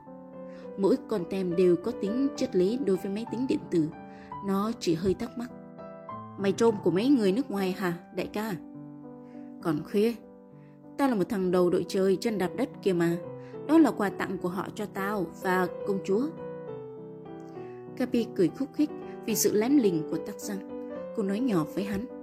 Mỗi 0.77 0.95
con 1.09 1.23
tem 1.29 1.55
đều 1.55 1.75
có 1.75 1.91
tính 1.91 2.27
triết 2.35 2.55
lý 2.55 2.79
đối 2.85 2.95
với 2.95 3.11
máy 3.11 3.25
tính 3.31 3.47
điện 3.47 3.59
tử. 3.71 3.87
Nó 4.47 4.71
chỉ 4.79 4.93
hơi 4.93 5.13
thắc 5.13 5.37
mắc. 5.37 5.51
Mày 6.37 6.51
trôm 6.51 6.75
của 6.83 6.91
mấy 6.91 7.07
người 7.07 7.31
nước 7.31 7.51
ngoài 7.51 7.71
hả, 7.71 7.93
đại 8.15 8.27
ca? 8.27 8.55
Còn 9.61 9.83
khuya, 9.91 10.13
tao 10.97 11.09
là 11.09 11.15
một 11.15 11.29
thằng 11.29 11.51
đầu 11.51 11.69
đội 11.69 11.85
chơi 11.87 12.17
chân 12.21 12.37
đạp 12.37 12.49
đất 12.55 12.69
kia 12.83 12.93
mà. 12.93 13.17
Đó 13.67 13.77
là 13.77 13.91
quà 13.91 14.09
tặng 14.09 14.37
của 14.37 14.49
họ 14.49 14.67
cho 14.75 14.85
tao 14.85 15.25
và 15.41 15.67
công 15.87 15.99
chúa. 16.03 16.21
Capi 17.97 18.25
cười 18.35 18.47
khúc 18.47 18.73
khích 18.73 18.89
vì 19.25 19.35
sự 19.35 19.53
lém 19.53 19.77
lình 19.77 20.03
của 20.11 20.17
tắc 20.17 20.39
răng. 20.39 20.91
Cô 21.15 21.23
nói 21.23 21.39
nhỏ 21.39 21.65
với 21.75 21.83
hắn. 21.83 22.20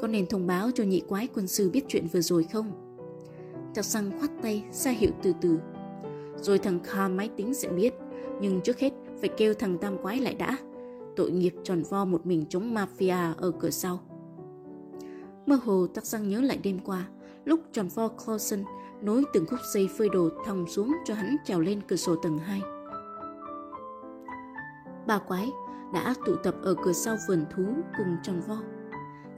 Có 0.00 0.08
nên 0.08 0.26
thông 0.26 0.46
báo 0.46 0.70
cho 0.74 0.84
nhị 0.84 1.02
quái 1.08 1.28
quân 1.34 1.46
sư 1.46 1.70
biết 1.70 1.84
chuyện 1.88 2.06
vừa 2.12 2.20
rồi 2.20 2.44
không? 2.44 2.72
Tắc 3.74 3.84
răng 3.84 4.10
khoát 4.18 4.30
tay 4.42 4.64
ra 4.72 4.90
hiệu 4.90 5.10
từ 5.22 5.32
từ. 5.40 5.58
Rồi 6.40 6.58
thằng 6.58 6.80
Kha 6.84 7.08
máy 7.08 7.30
tính 7.36 7.54
sẽ 7.54 7.68
biết. 7.68 7.94
Nhưng 8.40 8.60
trước 8.60 8.78
hết 8.78 8.92
phải 9.20 9.28
kêu 9.28 9.54
thằng 9.54 9.78
tam 9.78 9.98
quái 10.02 10.20
lại 10.20 10.34
đã. 10.34 10.56
Tội 11.16 11.30
nghiệp 11.30 11.54
tròn 11.64 11.82
vo 11.82 12.04
một 12.04 12.26
mình 12.26 12.44
chống 12.48 12.74
mafia 12.74 13.34
ở 13.36 13.50
cửa 13.50 13.70
sau. 13.70 14.00
Mơ 15.46 15.58
hồ 15.64 15.86
tắc 15.86 16.06
răng 16.06 16.28
nhớ 16.28 16.40
lại 16.40 16.58
đêm 16.62 16.78
qua, 16.78 17.08
lúc 17.44 17.60
tròn 17.72 17.88
vo 17.94 18.08
Clausen 18.08 18.64
nối 19.02 19.24
từng 19.32 19.46
khúc 19.46 19.58
dây 19.74 19.88
phơi 19.98 20.08
đồ 20.08 20.28
thòng 20.46 20.66
xuống 20.68 20.92
cho 21.04 21.14
hắn 21.14 21.36
trèo 21.44 21.60
lên 21.60 21.80
cửa 21.88 21.96
sổ 21.96 22.16
tầng 22.16 22.38
2. 22.38 22.60
Ba 25.06 25.18
quái 25.18 25.48
đã 25.94 26.14
tụ 26.26 26.36
tập 26.36 26.54
ở 26.62 26.74
cửa 26.84 26.92
sau 26.92 27.16
vườn 27.28 27.44
thú 27.56 27.62
cùng 27.98 28.16
tròn 28.22 28.40
vo. 28.48 28.58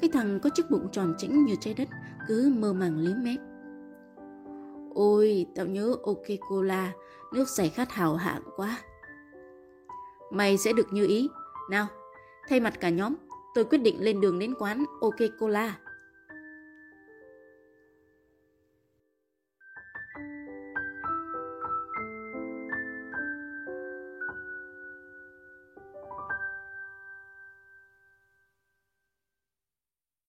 Cái 0.00 0.11
thằng 0.12 0.40
có 0.42 0.50
chiếc 0.50 0.70
bụng 0.70 0.88
tròn 0.92 1.14
chỉnh 1.18 1.44
như 1.44 1.54
trái 1.61 1.74
đất 1.74 1.88
cứ 2.28 2.52
mơ 2.56 2.72
màng 2.72 2.98
liếm 2.98 3.16
mép. 3.22 3.40
Ôi, 4.94 5.46
tao 5.54 5.66
nhớ 5.66 5.94
ok 6.04 6.26
cola, 6.48 6.92
nước 7.32 7.48
giải 7.48 7.68
khát 7.68 7.92
hào 7.92 8.16
hạng 8.16 8.42
quá. 8.56 8.78
Mày 10.30 10.58
sẽ 10.58 10.72
được 10.72 10.92
như 10.92 11.06
ý. 11.06 11.28
Nào, 11.70 11.87
thay 12.48 12.61
mặt 12.61 12.80
cả 12.80 12.90
nhóm, 12.90 13.14
tôi 13.54 13.64
quyết 13.64 13.78
định 13.78 13.96
lên 14.00 14.20
đường 14.20 14.38
đến 14.38 14.54
quán 14.58 14.84
ok 15.00 15.16
cola. 15.38 15.78